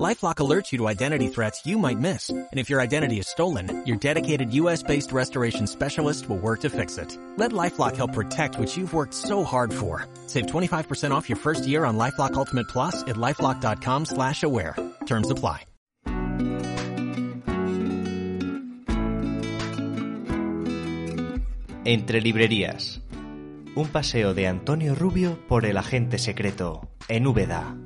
LifeLock 0.00 0.36
alerts 0.36 0.72
you 0.72 0.78
to 0.78 0.88
identity 0.88 1.28
threats 1.28 1.66
you 1.66 1.76
might 1.78 1.98
miss. 1.98 2.30
And 2.30 2.48
if 2.58 2.70
your 2.70 2.80
identity 2.80 3.18
is 3.18 3.28
stolen, 3.28 3.84
your 3.84 3.98
dedicated 3.98 4.54
US-based 4.54 5.12
restoration 5.12 5.66
specialist 5.66 6.28
will 6.28 6.38
work 6.38 6.60
to 6.60 6.70
fix 6.70 6.96
it. 6.96 7.18
Let 7.36 7.52
LifeLock 7.52 7.96
help 7.96 8.14
protect 8.14 8.58
what 8.58 8.74
you've 8.74 8.94
worked 8.94 9.12
so 9.12 9.44
hard 9.44 9.72
for. 9.72 10.06
Save 10.26 10.46
25% 10.46 11.10
off 11.10 11.28
your 11.28 11.36
first 11.36 11.66
year 11.66 11.84
on 11.84 11.98
LifeLock 11.98 12.34
Ultimate 12.34 12.68
Plus 12.68 13.02
at 13.02 13.16
LifeLock.com 13.16 14.06
slash 14.06 14.42
aware. 14.42 14.76
Terms 15.04 15.30
apply. 15.30 15.66
Entre 21.84 22.20
librerías. 22.20 23.00
Un 23.74 23.88
paseo 23.88 24.34
de 24.34 24.46
Antonio 24.46 24.94
Rubio 24.94 25.36
por 25.48 25.66
el 25.66 25.76
agente 25.76 26.18
secreto 26.18 26.88
en 27.08 27.26
Úbeda. 27.26 27.76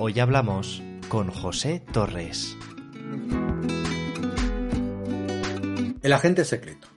Hoy 0.00 0.18
hablamos 0.18 0.82
con 1.08 1.30
José 1.30 1.82
Torres. 1.92 2.56
El 6.02 6.12
agente 6.12 6.44
secreto. 6.44 6.88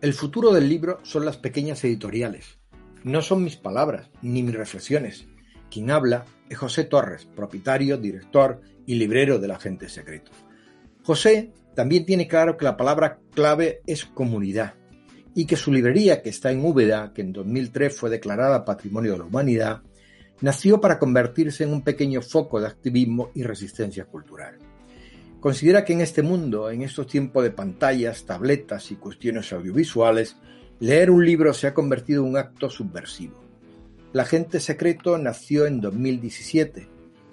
El 0.00 0.14
futuro 0.14 0.52
del 0.52 0.68
libro 0.68 0.98
son 1.02 1.24
las 1.24 1.36
pequeñas 1.36 1.82
editoriales. 1.84 2.58
No 3.04 3.22
son 3.22 3.44
mis 3.44 3.56
palabras 3.56 4.10
ni 4.22 4.42
mis 4.42 4.54
reflexiones. 4.54 5.26
Quien 5.70 5.90
habla 5.90 6.24
es 6.48 6.58
José 6.58 6.84
Torres, 6.84 7.26
propietario, 7.36 7.96
director 7.96 8.60
y 8.86 8.94
librero 8.94 9.38
del 9.38 9.52
agente 9.52 9.88
secreto. 9.88 10.30
José 11.02 11.52
también 11.74 12.06
tiene 12.06 12.26
claro 12.26 12.56
que 12.56 12.64
la 12.64 12.76
palabra 12.76 13.20
clave 13.34 13.82
es 13.86 14.04
comunidad 14.04 14.74
y 15.34 15.46
que 15.46 15.56
su 15.56 15.72
librería, 15.72 16.22
que 16.22 16.30
está 16.30 16.50
en 16.50 16.64
Úbeda, 16.64 17.12
que 17.14 17.22
en 17.22 17.32
2003 17.32 17.96
fue 17.96 18.10
declarada 18.10 18.64
Patrimonio 18.64 19.12
de 19.12 19.18
la 19.18 19.24
Humanidad, 19.24 19.82
nació 20.40 20.80
para 20.80 20.98
convertirse 20.98 21.64
en 21.64 21.72
un 21.72 21.82
pequeño 21.82 22.22
foco 22.22 22.60
de 22.60 22.66
activismo 22.66 23.30
y 23.34 23.42
resistencia 23.42 24.04
cultural. 24.04 24.58
Considera 25.40 25.84
que 25.84 25.94
en 25.94 26.02
este 26.02 26.22
mundo, 26.22 26.70
en 26.70 26.82
estos 26.82 27.06
tiempos 27.06 27.42
de 27.42 27.50
pantallas, 27.50 28.24
tabletas 28.26 28.90
y 28.90 28.96
cuestiones 28.96 29.52
audiovisuales, 29.52 30.36
leer 30.80 31.10
un 31.10 31.24
libro 31.24 31.54
se 31.54 31.66
ha 31.66 31.74
convertido 31.74 32.22
en 32.22 32.30
un 32.30 32.36
acto 32.36 32.68
subversivo. 32.68 33.42
La 34.12 34.22
Agente 34.22 34.60
Secreto 34.60 35.16
nació 35.18 35.66
en 35.66 35.80
2017 35.80 36.88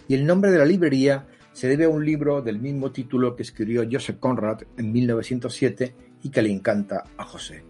y 0.07 0.13
el 0.13 0.25
nombre 0.25 0.51
de 0.51 0.59
la 0.59 0.65
librería 0.65 1.27
se 1.51 1.67
debe 1.67 1.85
a 1.85 1.89
un 1.89 2.05
libro 2.05 2.41
del 2.41 2.59
mismo 2.59 2.91
título 2.91 3.35
que 3.35 3.43
escribió 3.43 3.83
Joseph 3.91 4.19
Conrad 4.19 4.61
en 4.77 4.91
1907 4.91 5.95
y 6.23 6.29
que 6.29 6.41
le 6.41 6.51
encanta 6.51 7.03
a 7.17 7.25
José. 7.25 7.63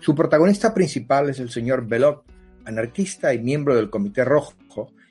Su 0.00 0.14
protagonista 0.14 0.72
principal 0.72 1.28
es 1.28 1.38
el 1.38 1.50
señor 1.50 1.86
Belot, 1.86 2.24
anarquista 2.68 3.32
y 3.34 3.38
miembro 3.38 3.74
del 3.74 3.90
Comité 3.90 4.24
Rojo, 4.24 4.54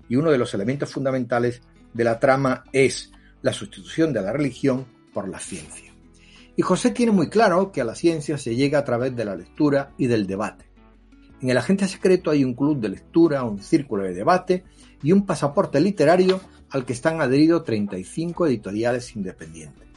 y 0.10 0.16
uno 0.16 0.32
de 0.32 0.38
los 0.38 0.54
elementos 0.54 0.92
fundamentales 0.92 1.62
de 1.94 2.04
la 2.04 2.20
trama 2.20 2.64
es 2.72 3.12
la 3.42 3.52
sustitución 3.52 4.14
de 4.14 4.22
la 4.22 4.32
religión 4.32 4.86
por 5.14 5.28
la 5.28 5.40
ciencia. 5.40 5.94
Y 6.56 6.62
José 6.62 6.92
tiene 6.92 7.12
muy 7.12 7.30
claro 7.30 7.72
que 7.72 7.82
a 7.82 7.86
la 7.86 7.96
ciencia 7.96 8.38
se 8.38 8.56
llega 8.56 8.80
a 8.80 8.86
través 8.86 9.16
de 9.16 9.26
la 9.26 9.36
lectura 9.36 9.92
y 9.98 10.08
del 10.08 10.26
debate. 10.26 10.66
En 11.42 11.50
el 11.50 11.58
agente 11.58 11.88
secreto 11.88 12.32
hay 12.32 12.44
un 12.44 12.56
club 12.56 12.80
de 12.80 12.90
lectura, 12.90 13.44
un 13.44 13.62
círculo 13.62 14.04
de 14.04 14.14
debate 14.14 14.64
y 15.04 15.12
un 15.12 15.26
pasaporte 15.26 15.80
literario 15.80 16.42
al 16.72 16.86
que 16.86 16.94
están 16.94 17.22
adheridos 17.22 17.64
35 17.64 18.48
editoriales 18.48 19.16
independientes. 19.16 19.88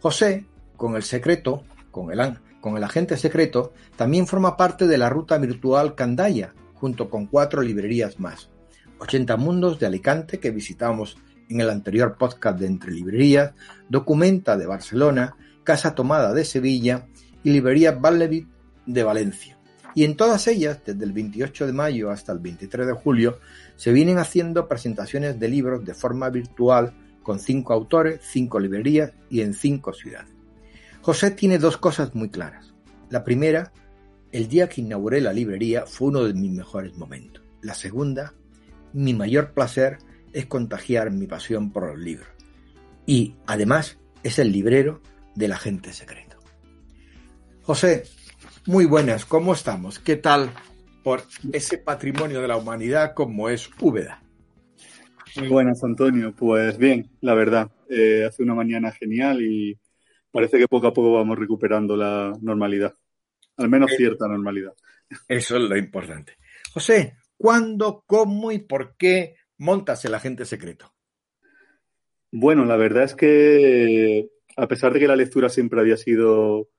José, 0.00 0.44
con 0.76 0.96
el 0.96 1.02
secreto, 1.02 1.64
con 1.90 2.10
el, 2.12 2.84
agente 2.84 3.16
secreto, 3.16 3.72
también 3.96 4.26
forma 4.26 4.56
parte 4.56 4.86
de 4.86 4.98
la 4.98 5.08
ruta 5.08 5.38
virtual 5.38 5.94
Candaya, 5.94 6.52
junto 6.76 7.10
con 7.10 7.26
cuatro 7.26 7.62
librerías 7.62 8.20
más. 8.20 8.50
80 8.98 9.36
Mundos 9.36 9.78
de 9.78 9.86
Alicante, 9.86 10.38
que 10.38 10.50
visitamos 10.50 11.18
en 11.48 11.60
el 11.60 11.70
anterior 11.70 12.16
podcast 12.18 12.58
de 12.58 12.66
Entre 12.66 12.92
Librerías, 12.92 13.52
Documenta 13.88 14.56
de 14.56 14.66
Barcelona, 14.66 15.36
Casa 15.64 15.94
Tomada 15.94 16.32
de 16.32 16.44
Sevilla 16.44 17.06
y 17.42 17.50
Librería 17.50 17.92
Vallevit 17.92 18.48
de 18.86 19.02
Valencia. 19.02 19.58
Y 19.94 20.04
en 20.04 20.16
todas 20.16 20.46
ellas, 20.46 20.80
desde 20.84 21.04
el 21.04 21.12
28 21.12 21.66
de 21.66 21.72
mayo 21.72 22.10
hasta 22.10 22.32
el 22.32 22.38
23 22.38 22.86
de 22.86 22.92
julio, 22.92 23.38
se 23.76 23.92
vienen 23.92 24.18
haciendo 24.18 24.68
presentaciones 24.68 25.40
de 25.40 25.48
libros 25.48 25.84
de 25.84 25.94
forma 25.94 26.28
virtual 26.28 26.94
con 27.22 27.38
cinco 27.38 27.72
autores, 27.72 28.20
cinco 28.22 28.60
librerías 28.60 29.12
y 29.30 29.40
en 29.40 29.54
cinco 29.54 29.92
ciudades. 29.92 30.30
José 31.00 31.30
tiene 31.30 31.58
dos 31.58 31.76
cosas 31.78 32.14
muy 32.14 32.28
claras. 32.28 32.74
La 33.10 33.24
primera, 33.24 33.72
el 34.32 34.48
día 34.48 34.68
que 34.68 34.80
inauguré 34.80 35.20
la 35.20 35.32
librería 35.32 35.86
fue 35.86 36.08
uno 36.08 36.24
de 36.24 36.34
mis 36.34 36.50
mejores 36.50 36.96
momentos. 36.96 37.42
La 37.62 37.74
segunda, 37.74 38.34
mi 38.92 39.14
mayor 39.14 39.52
placer 39.52 39.98
es 40.32 40.46
contagiar 40.46 41.10
mi 41.10 41.26
pasión 41.26 41.70
por 41.72 41.88
los 41.88 41.98
libros. 41.98 42.28
Y, 43.06 43.34
además, 43.46 43.98
es 44.22 44.38
el 44.38 44.52
librero 44.52 45.00
del 45.34 45.52
agente 45.52 45.92
secreto. 45.92 46.36
José, 47.62 48.04
muy 48.66 48.84
buenas, 48.84 49.24
¿cómo 49.24 49.52
estamos? 49.52 49.98
¿Qué 49.98 50.16
tal 50.16 50.50
por 51.02 51.22
ese 51.52 51.78
patrimonio 51.78 52.40
de 52.40 52.48
la 52.48 52.56
humanidad 52.56 53.14
como 53.14 53.48
es 53.48 53.70
Úbeda? 53.80 54.22
Muy 55.36 55.48
buenas, 55.48 55.84
Antonio. 55.84 56.34
Pues 56.34 56.78
bien, 56.78 57.10
la 57.20 57.34
verdad, 57.34 57.70
eh, 57.88 58.24
hace 58.26 58.42
una 58.42 58.54
mañana 58.54 58.90
genial 58.90 59.42
y 59.42 59.78
parece 60.30 60.58
que 60.58 60.66
poco 60.66 60.88
a 60.88 60.92
poco 60.92 61.12
vamos 61.12 61.38
recuperando 61.38 61.96
la 61.96 62.32
normalidad, 62.40 62.94
al 63.56 63.68
menos 63.68 63.92
eh, 63.92 63.96
cierta 63.96 64.26
normalidad. 64.28 64.74
Eso 65.28 65.56
es 65.56 65.62
lo 65.62 65.76
importante. 65.76 66.36
José, 66.72 67.14
¿Cuándo, 67.36 68.02
cómo 68.06 68.50
y 68.50 68.58
por 68.58 68.96
qué 68.96 69.36
montas 69.58 70.04
el 70.04 70.14
agente 70.14 70.44
secreto? 70.44 70.92
Bueno, 72.32 72.64
la 72.64 72.76
verdad 72.76 73.04
es 73.04 73.14
que 73.14 74.28
a 74.56 74.66
pesar 74.66 74.92
de 74.92 75.00
que 75.00 75.08
la 75.08 75.16
lectura 75.16 75.48
siempre 75.48 75.80
había 75.80 75.96
sido 75.96 76.70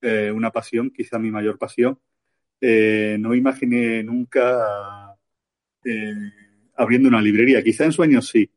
eh, 0.00 0.30
una 0.30 0.52
pasión, 0.52 0.90
quizá 0.90 1.18
mi 1.18 1.30
mayor 1.30 1.58
pasión, 1.58 1.98
eh, 2.60 3.16
no 3.18 3.34
imaginé 3.34 4.02
nunca 4.04 5.16
eh, 5.84 6.14
abriendo 6.76 7.08
una 7.08 7.20
librería. 7.20 7.62
Quizá 7.62 7.84
en 7.84 7.92
sueños 7.92 8.28
sí, 8.28 8.50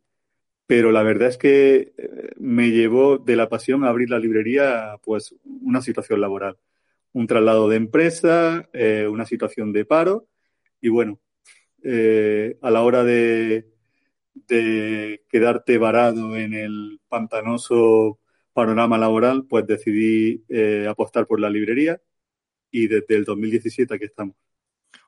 pero 0.67 0.91
la 0.91 1.01
verdad 1.01 1.29
es 1.29 1.37
que 1.37 1.93
me 2.37 2.69
llevó 2.69 3.17
de 3.17 3.35
la 3.35 3.49
pasión 3.49 3.83
a 3.83 3.89
abrir 3.89 4.11
la 4.11 4.19
librería, 4.19 4.97
pues 5.03 5.35
una 5.43 5.81
situación 5.81 6.21
laboral, 6.21 6.57
un 7.13 7.27
traslado 7.27 7.69
de 7.69 7.77
empresa, 7.77 8.69
una 9.09 9.25
situación 9.25 9.73
de 9.73 9.85
paro 9.85 10.27
y 10.81 10.89
bueno, 10.89 11.19
eh, 11.83 12.57
a 12.61 12.71
la 12.71 12.81
hora 12.81 13.03
de, 13.03 13.65
quedarte 14.47 15.77
varado 15.77 16.35
en 16.35 16.53
el 16.53 16.99
pantanoso 17.07 18.19
panorama 18.53 18.97
laboral, 18.97 19.45
pues 19.47 19.67
decidí 19.67 20.43
eh, 20.49 20.87
apostar 20.89 21.27
por 21.27 21.39
la 21.39 21.49
librería 21.49 22.01
y 22.71 22.87
desde 22.87 23.15
el 23.15 23.25
2017 23.25 23.93
aquí 23.93 24.05
estamos. 24.05 24.35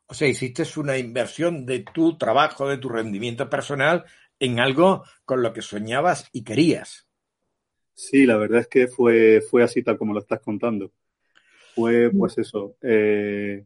O 0.06 0.14
sea, 0.14 0.28
hiciste 0.28 0.64
una 0.78 0.98
inversión 0.98 1.66
de 1.66 1.80
tu 1.80 2.18
trabajo, 2.18 2.68
de 2.68 2.78
tu 2.78 2.90
rendimiento 2.90 3.50
personal 3.50 4.06
en 4.40 4.60
algo 4.60 5.04
con 5.26 5.42
lo 5.42 5.54
que 5.54 5.62
soñabas 5.62 6.30
y 6.34 6.44
querías. 6.44 7.08
Sí, 7.94 8.26
la 8.26 8.38
verdad 8.38 8.62
es 8.62 8.68
que 8.68 8.88
fue, 8.88 9.42
fue 9.42 9.64
así 9.64 9.82
tal 9.84 9.98
como 9.98 10.14
lo 10.14 10.20
estás 10.20 10.42
contando. 10.42 10.92
Fue 11.76 12.12
pues 12.12 12.38
eso, 12.38 12.76
eh, 12.82 13.66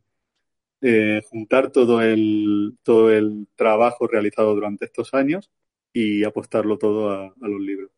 eh, 0.82 1.22
juntar 1.30 1.72
todo 1.72 2.02
el, 2.02 2.78
todo 2.84 3.12
el 3.12 3.48
trabajo 3.56 4.08
realizado 4.08 4.54
durante 4.54 4.86
estos 4.86 5.14
años 5.14 5.52
y 5.92 6.24
apostarlo 6.24 6.78
todo 6.78 7.10
a, 7.10 7.34
los 7.40 7.62
libros. 7.62 7.90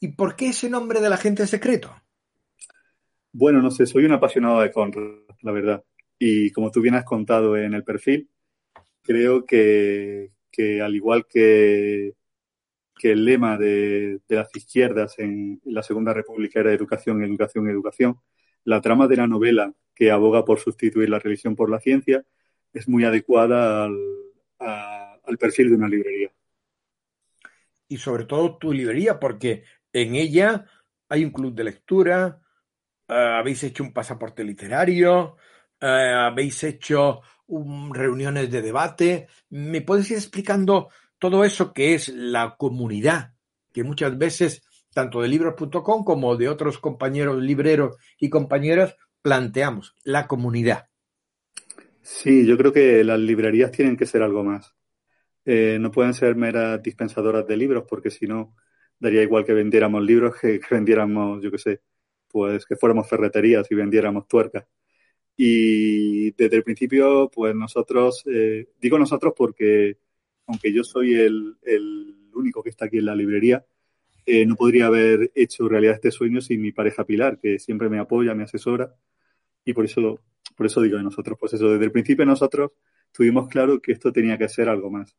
¿Y 0.00 0.08
por 0.08 0.36
qué 0.36 0.48
ese 0.48 0.70
nombre 0.70 1.00
del 1.00 1.12
agente 1.12 1.46
secreto? 1.46 1.94
Bueno, 3.32 3.60
no 3.60 3.70
sé, 3.70 3.86
soy 3.86 4.04
un 4.04 4.12
apasionado 4.12 4.60
de 4.60 4.70
Conrad, 4.70 5.18
la 5.42 5.52
verdad. 5.52 5.84
Y 6.18 6.50
como 6.52 6.70
tú 6.70 6.80
bien 6.80 6.94
has 6.94 7.04
contado 7.04 7.56
en 7.56 7.74
el 7.74 7.84
perfil, 7.84 8.30
creo 9.02 9.44
que, 9.44 10.30
al 10.82 10.94
igual 10.94 11.26
que, 11.26 12.14
que 12.98 13.12
el 13.12 13.24
lema 13.24 13.58
de, 13.58 14.20
de, 14.26 14.36
las 14.36 14.54
izquierdas 14.56 15.18
en 15.18 15.60
la 15.64 15.82
Segunda 15.82 16.14
República 16.14 16.60
era 16.60 16.72
educación, 16.72 17.22
educación, 17.22 17.68
educación, 17.68 18.18
la 18.66 18.80
trama 18.80 19.06
de 19.06 19.16
la 19.16 19.26
novela 19.26 19.72
que 19.94 20.10
aboga 20.10 20.44
por 20.44 20.58
sustituir 20.58 21.08
la 21.08 21.20
religión 21.20 21.56
por 21.56 21.70
la 21.70 21.80
ciencia, 21.80 22.24
es 22.74 22.88
muy 22.88 23.04
adecuada 23.04 23.84
al, 23.84 25.38
perfil 25.38 25.70
de 25.70 25.76
una 25.76 25.88
librería. 25.88 26.30
Y 27.88 27.96
sobre 27.96 28.24
todo 28.24 28.58
tu 28.58 28.72
librería, 28.72 29.18
porque 29.18 29.62
en 29.92 30.16
ella 30.16 30.66
hay 31.08 31.24
un 31.24 31.30
club 31.30 31.54
de 31.54 31.64
lectura, 31.64 32.40
eh, 33.08 33.14
habéis 33.14 33.62
hecho 33.62 33.84
un 33.84 33.92
pasaporte 33.92 34.42
literario, 34.42 35.36
eh, 35.80 35.86
habéis 35.86 36.64
hecho 36.64 37.20
reuniones 37.92 38.50
de 38.50 38.62
debate. 38.62 39.28
¿Me 39.50 39.80
puedes 39.80 40.10
ir 40.10 40.16
explicando 40.16 40.90
todo 41.18 41.44
eso 41.44 41.72
que 41.72 41.94
es 41.94 42.08
la 42.08 42.56
comunidad? 42.56 43.34
Que 43.72 43.84
muchas 43.84 44.18
veces 44.18 44.65
tanto 44.96 45.20
de 45.20 45.28
libros.com 45.28 46.04
como 46.04 46.36
de 46.38 46.48
otros 46.48 46.78
compañeros 46.78 47.42
libreros 47.42 47.98
y 48.18 48.30
compañeras, 48.30 48.96
planteamos 49.20 49.94
la 50.04 50.26
comunidad. 50.26 50.88
Sí, 52.00 52.46
yo 52.46 52.56
creo 52.56 52.72
que 52.72 53.04
las 53.04 53.20
librerías 53.20 53.70
tienen 53.72 53.98
que 53.98 54.06
ser 54.06 54.22
algo 54.22 54.42
más. 54.42 54.74
Eh, 55.44 55.76
no 55.78 55.90
pueden 55.90 56.14
ser 56.14 56.34
meras 56.34 56.82
dispensadoras 56.82 57.46
de 57.46 57.58
libros, 57.58 57.84
porque 57.86 58.10
si 58.10 58.26
no, 58.26 58.56
daría 58.98 59.22
igual 59.22 59.44
que 59.44 59.52
vendiéramos 59.52 60.02
libros 60.02 60.40
que, 60.40 60.60
vendiéramos, 60.70 61.42
yo 61.42 61.50
qué 61.50 61.58
sé, 61.58 61.82
pues 62.26 62.64
que 62.64 62.76
fuéramos 62.76 63.06
ferreterías 63.06 63.70
y 63.70 63.74
vendiéramos 63.74 64.26
tuercas. 64.26 64.64
Y 65.36 66.30
desde 66.30 66.56
el 66.56 66.62
principio, 66.62 67.30
pues 67.30 67.54
nosotros, 67.54 68.24
eh, 68.32 68.70
digo 68.80 68.98
nosotros 68.98 69.34
porque 69.36 69.98
aunque 70.46 70.72
yo 70.72 70.82
soy 70.84 71.16
el, 71.16 71.54
único 72.32 72.62
que 72.62 72.70
está 72.70 72.86
aquí 72.86 72.96
en 72.96 73.04
la 73.04 73.14
librería, 73.14 73.62
eh, 74.26 74.44
no 74.44 74.56
podría 74.56 74.86
haber 74.86 75.30
hecho 75.34 75.68
realidad 75.68 75.94
este 75.94 76.10
sueño 76.10 76.40
sin 76.40 76.60
mi 76.60 76.72
pareja 76.72 77.04
Pilar, 77.04 77.38
que 77.38 77.58
siempre 77.60 77.88
me 77.88 78.00
apoya, 78.00 78.34
me 78.34 78.42
asesora, 78.44 78.94
y 79.64 79.72
por 79.72 79.84
eso, 79.84 80.20
por 80.56 80.66
eso 80.66 80.82
digo 80.82 80.98
de 80.98 81.04
nosotros, 81.04 81.38
pues 81.40 81.54
eso, 81.54 81.70
desde 81.70 81.84
el 81.86 81.92
principio 81.92 82.26
nosotros 82.26 82.72
tuvimos 83.12 83.48
claro 83.48 83.80
que 83.80 83.92
esto 83.92 84.12
tenía 84.12 84.38
que 84.38 84.48
ser 84.48 84.68
algo 84.68 84.90
más. 84.90 85.16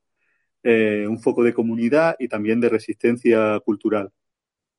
Eh, 0.63 1.05
un 1.07 1.19
foco 1.19 1.43
de 1.43 1.53
comunidad 1.53 2.15
y 2.19 2.27
también 2.27 2.59
de 2.59 2.69
resistencia 2.69 3.59
cultural. 3.61 4.11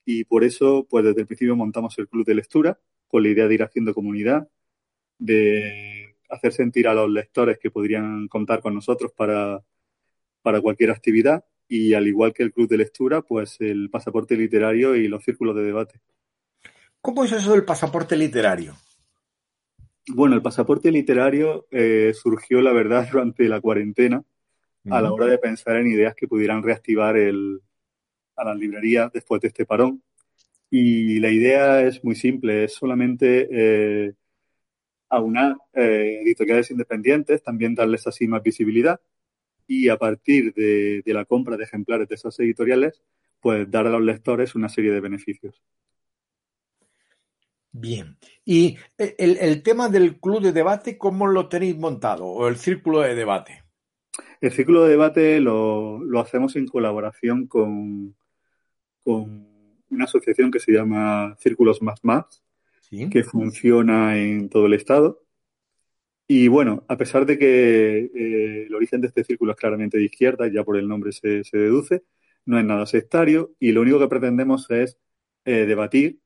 Y 0.05 0.25
por 0.25 0.45
eso, 0.45 0.87
pues 0.89 1.05
desde 1.05 1.23
el 1.23 1.27
principio 1.27 1.57
montamos 1.57 1.99
el 1.99 2.09
club 2.09 2.27
de 2.27 2.35
lectura, 2.35 2.81
con 3.09 3.23
la 3.23 3.31
idea 3.31 3.49
de 3.49 3.55
ir 3.55 3.63
haciendo 3.63 3.95
comunidad, 3.95 4.49
de 5.19 6.17
hacer 6.31 6.53
sentir 6.53 6.89
a 6.89 6.95
los 6.95 7.11
lectores 7.11 7.59
que 7.59 7.71
podrían 7.71 8.29
contar 8.29 8.61
con 8.63 8.75
nosotros 8.75 9.13
para, 9.13 9.65
para 10.43 10.61
cualquier 10.61 10.91
actividad 10.91 11.45
y 11.69 11.93
al 11.95 12.07
igual 12.07 12.33
que 12.33 12.43
el 12.43 12.53
club 12.53 12.69
de 12.69 12.79
lectura, 12.79 13.23
pues 13.23 13.57
el 13.61 13.91
pasaporte 13.91 14.37
literario 14.37 14.97
y 14.97 15.07
los 15.07 15.23
círculos 15.23 15.55
de 15.55 15.65
debate. 15.65 16.01
¿Cómo 17.01 17.25
es 17.25 17.33
eso 17.33 17.53
del 17.53 17.65
pasaporte 17.65 18.17
literario? 18.17 18.75
Bueno, 20.09 20.35
el 20.35 20.43
pasaporte 20.43 20.91
literario 20.91 21.67
eh, 21.71 22.13
surgió, 22.15 22.63
la 22.63 22.73
verdad, 22.73 23.07
durante 23.13 23.49
la 23.49 23.61
cuarentena, 23.61 24.25
a 24.91 25.03
la 25.03 25.13
hora 25.13 25.27
de 25.27 25.37
pensar 25.37 25.77
en 25.77 25.89
ideas 25.89 26.15
que 26.15 26.27
pudieran 26.27 26.63
reactivar 26.63 27.19
el, 27.19 27.61
a 28.37 28.45
las 28.45 28.57
librerías 28.57 29.13
después 29.13 29.43
de 29.43 29.49
este 29.49 29.67
parón. 29.67 30.03
Y 30.71 31.21
la 31.21 31.31
idea 31.31 31.83
es 31.83 32.03
muy 32.03 32.15
simple, 32.15 32.65
es 32.65 32.75
solamente 32.75 33.49
eh, 33.51 34.15
aunar 35.11 35.57
eh, 35.75 36.21
editoriales 36.23 36.71
independientes, 36.71 37.43
también 37.43 37.75
darles 37.75 38.07
así 38.07 38.27
más 38.27 38.43
visibilidad 38.43 38.99
y 39.69 39.91
a 39.91 39.99
partir 39.99 40.55
de, 40.55 41.03
la 41.07 41.27
compra 41.27 41.57
de 41.57 41.65
ejemplares 41.65 42.09
de 42.09 42.15
esas 42.15 42.41
editoriales, 42.41 43.03
pues 43.39 43.71
dar 43.71 43.87
a 43.87 43.91
los 43.91 44.03
lectores 44.03 44.55
una 44.55 44.71
serie 44.71 44.91
de 44.91 45.01
beneficios. 45.01 45.63
Bien. 47.71 48.17
¿Y 48.47 48.79
el, 48.97 49.63
tema 49.63 49.91
del 49.91 50.19
club 50.19 50.41
de 50.41 50.53
debate, 50.53 50.97
cómo 50.97 51.27
lo 51.27 51.49
tenéis 51.49 51.77
montado? 51.77 52.25
¿O 52.25 52.49
el 52.49 52.57
círculo 52.57 53.01
de 53.01 53.15
debate? 53.15 53.63
El 54.41 54.53
círculo 54.53 54.85
de 54.85 54.91
debate 54.91 55.39
lo, 55.39 56.01
hacemos 56.19 56.57
en 56.57 56.67
colaboración 56.67 57.47
con, 57.47 58.17
con, 59.05 59.47
una 59.91 60.05
asociación 60.05 60.51
que 60.51 60.61
se 60.61 60.73
llama 60.73 61.37
Círculos 61.39 61.83
Más 61.83 62.03
Más, 62.03 62.43
que 63.11 63.23
funciona 63.23 64.17
en 64.19 64.49
todo 64.49 64.65
el 64.65 64.73
estado. 64.73 65.28
Y 66.31 66.49
bueno, 66.49 66.85
a 66.89 66.97
pesar 66.99 67.25
de 67.25 67.39
que 67.39 67.99
eh, 68.15 68.67
el 68.67 68.75
origen 68.75 69.01
de 69.01 69.09
este 69.09 69.25
círculo 69.25 69.53
es 69.53 69.59
claramente 69.59 69.97
de 69.97 70.05
izquierda, 70.05 70.47
ya 70.53 70.63
por 70.63 70.77
el 70.77 70.87
nombre 70.87 71.11
se, 71.13 71.43
deduce, 71.53 72.05
no 72.45 72.59
es 72.59 72.65
nada 72.67 72.85
sectario 72.87 73.55
y 73.59 73.73
lo 73.73 73.81
único 73.81 73.99
que 73.99 74.09
pretendemos 74.09 74.71
es 74.71 74.99
eh, 75.47 75.65
debatir 75.67 76.21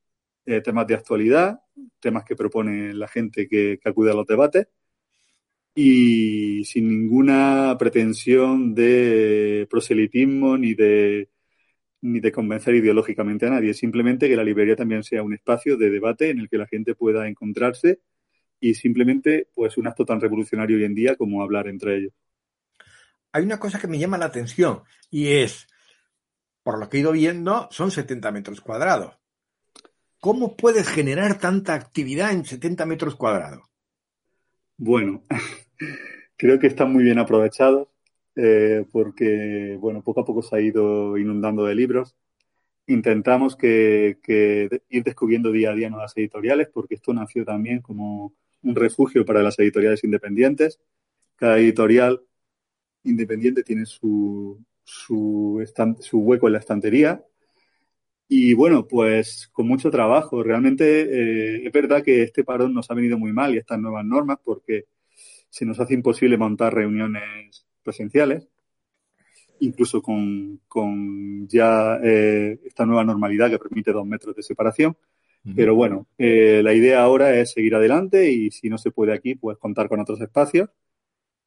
eh, 0.46 0.60
temas 0.60 0.88
de 0.88 0.94
actualidad, 0.94 1.60
temas 2.00 2.25
que 2.25 2.37
propone 2.37 2.94
la 2.94 3.08
gente 3.08 3.49
que, 3.49 3.78
acude 3.84 4.10
a 4.10 4.14
los 4.14 4.26
debates 4.26 4.66
y 5.75 6.64
sin 6.64 6.88
ninguna 6.88 7.76
pretensión 7.78 8.75
de 8.75 9.66
proselitismo 9.70 10.58
ni 10.58 10.75
de, 10.75 11.31
ni 12.02 12.20
de 12.20 12.32
convencer 12.32 12.75
ideológicamente 12.75 13.46
a 13.46 13.50
nadie, 13.50 13.75
simplemente 13.75 14.28
que 14.28 14.37
la 14.37 14.44
librería 14.44 14.76
también 14.76 15.04
sea 15.04 15.22
un 15.22 15.34
espacio 15.34 15.76
de 15.76 15.90
debate 15.90 16.31
en 16.31 16.40
el 16.40 16.49
que 16.49 16.58
la 16.58 16.66
gente 16.66 16.94
pueda 16.94 17.28
encontrarse 17.28 18.00
y 18.62 18.75
simplemente 18.75 19.49
pues 19.55 19.76
un 19.76 19.88
acto 19.88 20.05
tan 20.05 20.20
revolucionario 20.20 20.76
hoy 20.76 20.85
en 20.85 20.94
día 20.94 21.17
como 21.17 21.43
hablar 21.43 21.67
entre 21.67 21.97
ellos. 21.99 22.12
Hay 23.32 23.43
una 23.43 23.59
cosa 23.59 23.81
que 23.81 23.88
me 23.88 23.99
llama 23.99 24.19
la 24.19 24.26
atención 24.26 24.82
y 25.11 25.32
es, 25.32 25.67
por 26.62 26.79
lo 26.79 26.88
que 26.88 26.97
he 26.97 27.00
ido 27.00 27.11
viendo, 27.11 27.69
son 27.73 27.91
70 27.91 28.31
metros 28.31 28.61
cuadrados. 28.61 29.19
¿Cómo 30.20 30.56
puedes 30.56 30.88
generar 30.88 31.41
tanta 31.41 31.75
actividad 31.75 32.31
en 32.31 32.44
70 32.44 32.87
metros 32.87 33.17
cuadrados? 33.17 33.69
Bueno, 34.76 35.25
creo 36.37 36.61
que 36.61 36.69
están 36.69 36.93
muy 36.93 37.03
bien 37.03 37.19
aprovechados 37.19 37.88
eh, 38.37 38.87
porque, 38.93 39.76
bueno, 39.81 40.03
poco 40.03 40.20
a 40.20 40.25
poco 40.25 40.41
se 40.41 40.55
ha 40.55 40.61
ido 40.61 41.19
inundando 41.19 41.64
de 41.64 41.75
libros. 41.75 42.14
Intentamos 42.87 43.56
que, 43.56 44.19
que, 44.23 44.82
ir 44.88 45.03
descubriendo 45.03 45.50
día 45.50 45.73
a 45.73 45.75
día 45.75 45.91
nuevas 45.91 46.17
editoriales 46.17 46.69
porque 46.73 46.94
esto 46.94 47.12
nació 47.12 47.44
también 47.44 47.81
como 47.81 48.35
un 48.62 48.75
refugio 48.75 49.25
para 49.25 49.43
las 49.43 49.59
editoriales 49.59 50.05
independientes. 50.05 50.81
Cada 51.37 51.59
editorial 51.59 52.23
independiente 53.05 53.62
tiene 53.62 53.87
su, 53.87 54.62
su, 54.85 55.64
hueco 56.12 56.47
en 56.47 56.53
la 56.53 56.59
estantería. 56.59 57.25
Y 58.29 58.55
bueno, 58.55 58.87
pues 58.87 59.49
con 59.53 59.67
mucho 59.67 59.91
trabajo. 59.91 60.43
Realmente 60.43 61.03
eh, 61.03 61.67
es 61.67 61.73
verdad 61.73 62.03
que 62.03 62.23
este 62.23 62.44
parón 62.44 62.73
nos 62.73 62.91
ha 62.91 62.94
venido 62.94 63.19
muy 63.19 63.32
mal 63.32 63.55
y 63.55 63.59
estas 63.59 63.79
nuevas 63.79 64.05
normas 64.05 64.38
porque 64.43 64.87
se 65.49 65.67
nos 65.67 65.79
hace 65.81 65.94
imposible 65.94 66.38
montar 66.38 66.75
reuniones 66.75 67.67
presenciales, 67.82 68.49
incluso 69.61 70.00
con, 70.00 70.61
con 70.67 71.47
ya 71.47 71.99
eh, 72.03 72.59
esta 72.64 72.87
nueva 72.87 73.05
normalidad 73.05 73.50
que 73.50 73.59
permite 73.59 73.93
dos 73.93 74.06
metros 74.06 74.35
de 74.35 74.43
separación. 74.43 74.97
Pero 75.56 75.74
bueno, 75.74 76.06
eh, 76.18 76.60
la 76.62 76.72
idea 76.72 77.02
ahora 77.02 77.34
es 77.34 77.52
seguir 77.52 77.74
adelante 77.74 78.30
y 78.30 78.52
si 78.52 78.68
no 78.68 78.78
se 78.78 78.92
puede 78.92 79.12
aquí, 79.12 79.34
pues 79.34 79.58
contar 79.58 79.88
con 79.88 79.98
otros 79.98 80.20
espacios, 80.20 80.70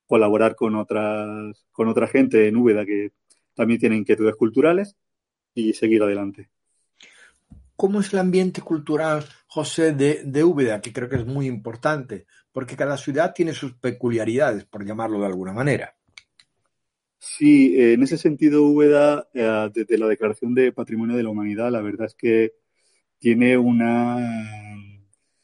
colaborar 0.05 0.55
con 0.55 0.75
otras, 0.75 1.65
con 1.71 1.87
otra 1.87 2.07
gente 2.07 2.47
en 2.47 2.57
Úbeda 2.57 2.85
que 2.85 3.13
también 3.53 3.79
tiene 3.79 3.95
inquietudes 3.95 4.35
culturales 4.35 4.97
y 5.53 5.71
seguir 5.73 6.03
adelante. 6.03 6.49
¿Cómo 7.77 8.01
es 8.01 8.11
el 8.11 8.19
ambiente 8.19 8.61
cultural, 8.61 9.25
José, 9.47 9.93
de, 9.93 10.23
de 10.25 10.43
Úbeda? 10.43 10.81
Que 10.81 10.91
creo 10.91 11.07
que 11.07 11.17
es 11.17 11.25
muy 11.25 11.45
importante, 11.47 12.25
porque 12.51 12.75
cada 12.75 12.97
ciudad 12.97 13.33
tiene 13.33 13.53
sus 13.53 13.73
peculiaridades, 13.73 14.65
por 14.65 14.85
llamarlo 14.85 15.19
de 15.19 15.27
alguna 15.27 15.53
manera. 15.53 15.95
Sí, 17.17 17.73
en 17.77 18.03
ese 18.03 18.17
sentido, 18.17 18.63
Úbeda, 18.63 19.27
eh, 19.33 19.69
desde 19.73 19.97
la 19.97 20.07
Declaración 20.07 20.53
de 20.53 20.71
Patrimonio 20.71 21.17
de 21.17 21.23
la 21.23 21.29
Humanidad, 21.29 21.71
la 21.71 21.81
verdad 21.81 22.07
es 22.07 22.15
que 22.15 22.53
tiene 23.19 23.57
una 23.57 24.17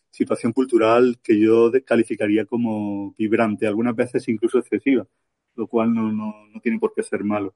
situación 0.09 0.53
cultural 0.53 1.19
que 1.23 1.39
yo 1.39 1.71
calificaría 1.85 2.45
como 2.45 3.15
vibrante, 3.17 3.65
algunas 3.65 3.95
veces 3.95 4.27
incluso 4.27 4.59
excesiva, 4.59 5.07
lo 5.55 5.67
cual 5.67 5.93
no, 5.93 6.11
no, 6.11 6.33
tiene 6.61 6.79
por 6.79 6.93
qué 6.93 7.01
ser 7.01 7.23
malo. 7.23 7.55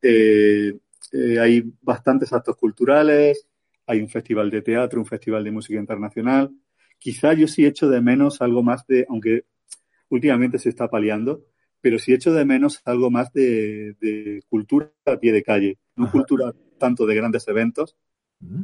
Eh, 0.00 0.78
eh, 1.12 1.38
hay 1.40 1.64
bastantes 1.82 2.32
actos 2.32 2.56
culturales, 2.56 3.48
hay 3.86 4.00
un 4.00 4.08
festival 4.08 4.50
de 4.50 4.62
teatro, 4.62 5.00
un 5.00 5.06
festival 5.06 5.42
de 5.42 5.50
música 5.50 5.78
internacional. 5.78 6.50
Quizá 6.98 7.32
yo 7.32 7.48
sí 7.48 7.64
echo 7.64 7.88
de 7.88 8.00
menos 8.00 8.42
algo 8.42 8.62
más 8.62 8.86
de, 8.86 9.06
aunque 9.08 9.44
últimamente 10.10 10.58
se 10.58 10.68
está 10.68 10.88
paliando, 10.88 11.44
pero 11.80 11.98
sí 11.98 12.12
echo 12.12 12.32
de 12.32 12.44
menos 12.44 12.80
algo 12.84 13.10
más 13.10 13.32
de, 13.32 14.42
cultura 14.48 14.92
a 15.06 15.16
pie 15.16 15.32
de 15.32 15.42
calle, 15.42 15.78
no 15.96 16.10
cultura 16.10 16.52
tanto 16.78 17.06
de 17.06 17.14
grandes 17.14 17.46
eventos, 17.48 17.96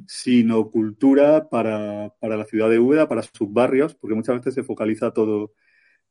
sino 0.07 0.71
cultura 0.71 1.49
para, 1.49 2.15
para 2.21 2.37
la 2.37 2.45
ciudad 2.45 2.71
de 2.71 2.79
Úbeda, 2.79 3.09
para 3.09 3.23
sus 3.23 3.53
barrios, 3.53 3.95
porque 3.95 4.15
muchas 4.15 4.37
veces 4.37 4.55
se 4.55 4.63
focaliza 4.63 5.13
todo, 5.13 5.53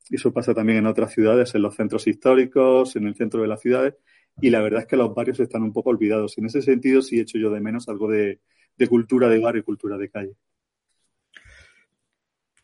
eso 0.10 0.34
pasa 0.34 0.54
también 0.54 0.80
en 0.80 0.88
otras 0.88 1.14
ciudades, 1.14 1.56
en 1.56 1.62
los 1.62 1.76
centros 1.76 2.08
históricos, 2.08 2.96
en 2.96 3.08
el 3.08 3.16
centro 3.16 3.42
de 3.42 3.48
las 3.48 3.62
ciudades, 3.62 3.96
y 4.42 4.50
la 4.50 4.62
verdad 4.62 4.82
es 4.82 4.88
que 4.88 4.98
los 4.98 5.14
barrios 5.14 5.40
están 5.40 5.64
un 5.64 5.72
poco 5.72 5.92
olvidados. 5.92 6.38
En 6.38 6.46
ese 6.46 6.62
sentido 6.62 7.02
sí 7.02 7.20
echo 7.20 7.38
yo 7.38 7.52
de 7.52 7.62
menos 7.62 7.88
algo 7.88 8.10
de, 8.10 8.42
de 8.78 8.88
cultura 8.88 9.30
de 9.30 9.40
barrio 9.40 9.62
y 9.62 9.64
cultura 9.66 9.98
de 9.98 10.10
calle. 10.10 10.36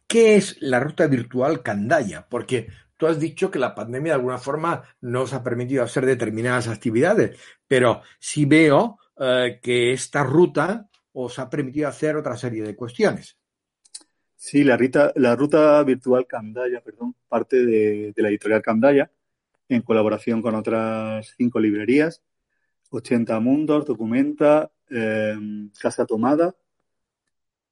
¿Qué 0.08 0.36
es 0.36 0.58
la 0.60 0.80
ruta 0.80 1.06
virtual 1.06 1.62
Candaya? 1.62 2.28
Porque 2.28 2.68
tú 2.98 3.06
has 3.06 3.20
dicho 3.20 3.52
que 3.52 3.60
la 3.60 3.76
pandemia 3.76 4.14
de 4.14 4.16
alguna 4.16 4.40
forma 4.40 4.84
nos 5.02 5.34
ha 5.34 5.44
permitido 5.44 5.84
hacer 5.84 6.06
determinadas 6.06 6.68
actividades, 6.68 7.40
pero 7.68 8.02
si 8.20 8.46
veo 8.46 8.98
eh, 9.20 9.60
que 9.62 9.94
esta 9.94 10.24
ruta 10.24 10.89
os 11.22 11.38
ha 11.40 11.50
permitido 11.50 11.88
hacer 11.88 12.16
otra 12.16 12.38
serie 12.38 12.64
de 12.64 12.76
cuestiones. 12.76 13.38
Sí, 14.36 14.64
la, 14.64 14.78
la 15.16 15.36
ruta 15.36 15.84
virtual 15.84 16.26
Candaya, 16.26 16.82
perdón, 16.82 17.16
parte 17.28 17.66
de, 17.66 18.14
la 18.16 18.30
editorial 18.30 18.62
Candaya, 18.62 19.12
en 19.68 19.82
colaboración 19.82 20.42
con 20.42 20.56
otras 20.56 21.34
cinco 21.38 21.60
librerías, 21.60 22.24
80 22.90 23.40
Mundos, 23.42 23.86
Documenta, 23.86 24.72
em, 24.90 25.70
Casa 25.80 26.06
Tomada, 26.06 26.56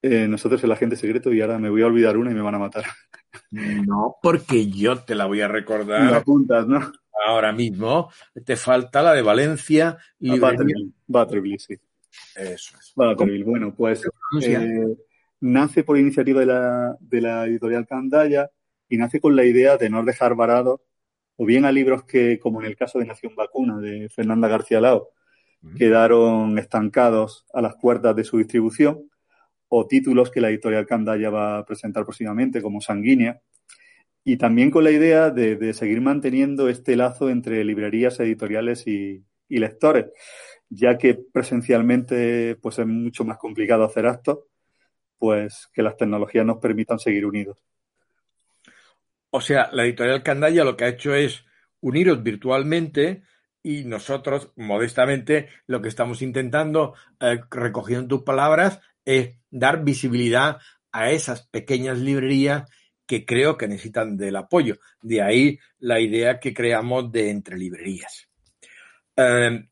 eh, 0.02 0.28
nosotros 0.28 0.64
el 0.64 0.72
agente 0.72 0.96
secreto 0.98 1.34
y 1.34 1.42
ahora 1.42 1.58
me 1.58 1.70
voy 1.70 1.82
a 1.82 1.88
olvidar 1.88 2.18
una 2.18 2.32
y 2.32 2.36
me 2.36 2.42
van 2.42 2.56
a 2.56 2.60
matar. 2.60 2.84
No, 3.52 4.18
porque 4.22 4.68
yo 4.68 4.98
te 5.04 5.16
la 5.16 5.26
voy 5.26 5.42
a 5.42 5.48
recordar. 5.48 6.12
Me 6.12 6.18
apuntas, 6.18 6.68
¿no? 6.68 6.92
Ahora 7.28 7.52
mismo 7.52 8.12
te 8.46 8.56
falta 8.56 9.02
la 9.02 9.14
de 9.14 9.22
Valencia. 9.22 9.98
y 10.20 10.38
Butterville, 10.38 11.60
sí. 11.60 11.78
Eso 12.36 12.78
es. 12.78 12.94
Bueno, 12.96 13.74
pues 13.76 14.04
eh, 14.42 14.96
nace 15.42 15.84
por 15.84 15.98
iniciativa 15.98 16.40
de 16.40 16.46
la, 16.46 16.98
de 17.00 17.22
la 17.22 17.46
editorial 17.46 17.88
Candaya 17.88 18.50
y 18.90 18.98
nace 18.98 19.20
con 19.20 19.36
la 19.36 19.46
idea 19.46 19.78
de 19.78 19.90
no 19.90 20.04
dejar 20.04 20.36
varados 20.36 20.82
o 21.38 21.46
bien 21.46 21.66
a 21.66 21.72
libros 21.72 22.04
que, 22.04 22.40
como 22.40 22.62
en 22.62 22.68
el 22.68 22.76
caso 22.76 23.00
de 23.00 23.06
Nación 23.06 23.36
Vacuna 23.36 23.80
de 23.80 24.10
Fernanda 24.10 24.48
García 24.48 24.82
Lao, 24.82 25.10
quedaron 25.78 26.58
estancados 26.58 27.46
a 27.54 27.62
las 27.62 27.76
puertas 27.76 28.16
de 28.16 28.24
su 28.24 28.38
distribución, 28.38 29.10
o 29.70 29.86
títulos 29.86 30.32
que 30.32 30.42
la 30.42 30.50
editorial 30.50 30.88
Candaya 30.88 31.30
va 31.30 31.60
a 31.60 31.66
presentar 31.66 32.04
próximamente, 32.04 32.62
como 32.62 32.82
Sanguínea, 32.82 33.42
y 34.24 34.38
también 34.38 34.72
con 34.72 34.84
la 34.84 34.92
idea 34.92 35.30
de, 35.30 35.74
seguir 35.74 36.02
manteniendo 36.02 36.70
este 36.70 36.96
lazo 36.96 37.30
entre 37.30 37.64
librerías 37.64 38.20
editoriales 38.20 38.88
y, 38.88 39.24
y, 39.48 39.60
lectores, 39.60 40.08
ya 40.70 40.98
que 40.98 41.16
presencialmente 41.16 42.56
pues 42.56 42.80
es 42.80 42.88
mucho 42.88 43.24
más 43.24 43.38
complicado 43.38 43.84
hacer 43.84 44.06
actos, 44.06 44.40
pues 45.18 45.70
que 45.74 45.82
las 45.82 45.98
tecnologías 45.98 46.46
nos 46.46 46.58
permitan 46.58 47.00
seguir 47.00 47.26
unidos. 47.26 47.58
O 49.30 49.42
sea, 49.42 49.70
la 49.72 49.84
editorial 49.84 50.24
Candaya 50.24 50.64
lo 50.64 50.78
que 50.78 50.86
ha 50.86 50.90
hecho 50.90 51.14
es 51.14 51.46
uniros 51.82 52.24
virtualmente 52.24 53.24
y 53.62 53.84
nosotros, 53.84 54.52
modestamente, 54.56 55.50
lo 55.66 55.82
que 55.82 55.90
estamos 55.90 56.22
intentando, 56.22 56.94
eh, 57.20 57.42
recogiendo 57.52 58.08
tus 58.08 58.24
palabras, 58.24 58.80
es 59.04 59.36
dar 59.50 59.84
visibilidad 59.84 60.60
a 60.92 61.12
esas 61.12 61.48
pequeñas 61.48 62.00
librerías 62.00 62.70
que 63.06 63.26
creo 63.26 63.58
que 63.58 63.68
necesitan 63.68 64.18
del 64.18 64.36
apoyo. 64.36 64.78
De 65.02 65.22
ahí 65.22 65.60
la 65.80 66.00
idea 66.00 66.40
que 66.40 66.54
creamos 66.54 67.12
de 67.12 67.30
entre 67.30 67.58
librerías. 67.58 68.28
Em, 69.16 69.68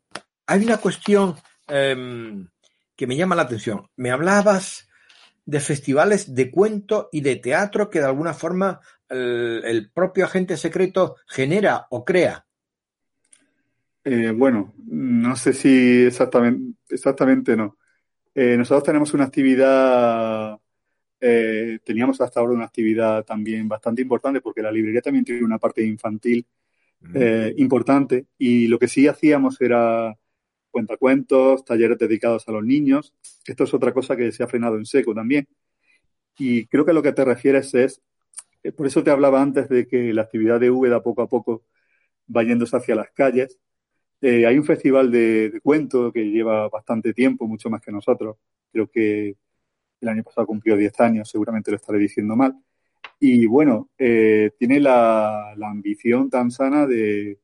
hay 0.47 0.63
una 0.63 0.77
cuestión 0.77 1.35
em, 1.67 2.47
que 2.95 3.07
me 3.07 3.15
llama 3.15 3.35
la 3.35 3.43
atención. 3.43 3.87
Me 3.95 4.11
hablabas 4.11 4.87
de 5.45 5.59
festivales 5.59 6.33
de 6.33 6.49
cuento 6.49 7.09
y 7.11 7.21
de 7.21 7.35
teatro 7.35 7.89
que 7.89 7.99
de 7.99 8.05
alguna 8.05 8.33
forma 8.33 8.79
el, 9.09 9.91
propio 9.93 10.25
agente 10.25 10.57
secreto 10.57 11.17
genera 11.27 11.87
o 11.89 12.03
crea? 12.03 12.45
Eh, 14.03 14.31
bueno, 14.31 14.73
no 14.87 15.35
sé 15.35 15.53
si 15.53 16.05
exactamente, 16.05 16.77
exactamente 16.89 17.55
no. 17.55 17.77
Eh, 18.33 18.55
nosotros 18.57 18.83
tenemos 18.83 19.13
una 19.13 19.25
actividad, 19.25 20.59
eh, 21.19 21.79
teníamos 21.83 22.19
hasta 22.21 22.39
ahora 22.39 22.53
una 22.53 22.65
actividad 22.65 23.23
también 23.23 23.67
bastante 23.67 24.01
importante 24.01 24.41
porque 24.41 24.61
la 24.61 24.71
librería 24.71 25.01
también 25.01 25.25
tiene 25.25 25.43
una 25.43 25.57
parte 25.57 25.83
infantil 25.85 26.45
mm. 26.99 27.17
importante 27.57 28.27
y 28.37 28.67
lo 28.67 28.77
que 28.77 28.87
sí 28.87 29.07
hacíamos 29.07 29.59
era 29.61 30.15
cuentacuentos, 30.75 31.63
talleres 31.63 31.97
dedicados 31.97 32.47
a 32.49 32.51
los 32.51 32.65
niños. 32.65 33.13
Esto 33.47 33.63
es 33.63 33.73
otra 33.73 33.93
cosa 33.93 34.17
que 34.17 34.31
se 34.33 34.43
ha 34.43 34.47
frenado 34.47 34.75
en 34.77 34.85
seco 34.85 35.15
también. 35.15 35.47
Y 36.37 36.67
creo 36.67 36.85
que 36.85 36.91
lo 36.91 37.01
que 37.01 37.13
te 37.13 37.23
refieres 37.23 37.73
es 37.73 38.01
eh, 38.63 38.73
por 38.73 38.87
eso 38.87 39.03
te 39.03 39.11
hablaba 39.11 39.41
antes 39.41 39.69
de 39.69 39.87
que 39.87 40.13
la 40.13 40.23
actividad 40.23 40.59
de 40.59 40.69
Úbeda 40.71 41.01
poco 41.01 41.21
a 41.21 41.29
poco 41.29 41.63
va 42.35 42.43
yéndose 42.43 42.75
hacia 42.75 42.95
las 42.95 43.11
calles. 43.11 43.57
Eh, 44.21 44.45
hay 44.45 44.57
un 44.57 44.65
festival 44.65 45.11
de, 45.11 45.51
de 45.51 45.61
cuento 45.61 46.11
que 46.11 46.25
lleva 46.25 46.67
bastante 46.69 47.13
tiempo, 47.13 47.47
mucho 47.47 47.69
más 47.69 47.81
que 47.81 47.91
nosotros. 47.91 48.37
Creo 48.71 48.87
que 48.89 49.37
el 50.01 50.09
año 50.09 50.23
pasado 50.23 50.47
cumplió 50.47 50.75
10 50.77 50.99
años, 50.99 51.29
seguramente 51.29 51.71
lo 51.71 51.77
estaré 51.77 51.99
diciendo 51.99 52.35
mal. 52.35 52.55
Y 53.19 53.45
bueno, 53.45 53.89
eh, 53.97 54.51
tiene 54.57 54.79
la, 54.79 55.51
ambición 55.53 56.29
tan 56.29 56.51
sana 56.51 56.85
de, 56.87 57.39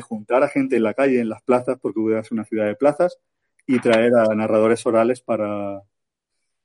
juntar 0.00 0.42
a 0.42 0.48
gente 0.48 0.76
en 0.76 0.82
la 0.82 0.94
calle, 0.94 1.20
en 1.20 1.28
las 1.28 1.42
plazas, 1.42 1.78
porque 1.80 2.00
Úbeda 2.00 2.20
es 2.20 2.30
una 2.32 2.44
ciudad 2.44 2.66
de 2.66 2.76
plazas, 2.76 3.18
y 3.66 3.80
traer 3.80 4.14
a 4.14 4.34
narradores 4.34 4.84
orales 4.86 5.20
para, 5.20 5.82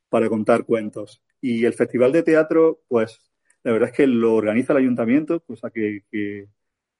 para 0.10 0.30
contar 0.30 0.66
cuentos. 0.66 1.22
Y 1.40 1.66
el 1.66 1.74
festival 1.74 2.12
de 2.12 2.24
teatro, 2.24 2.82
pues 2.88 3.32
la 3.64 3.72
verdad 3.72 3.90
es 3.90 3.96
que 3.96 4.08
lo 4.08 4.36
organiza 4.36 4.74
el 4.74 4.80
ayuntamiento, 4.80 5.40
cosa 5.42 5.70
que, 5.70 6.04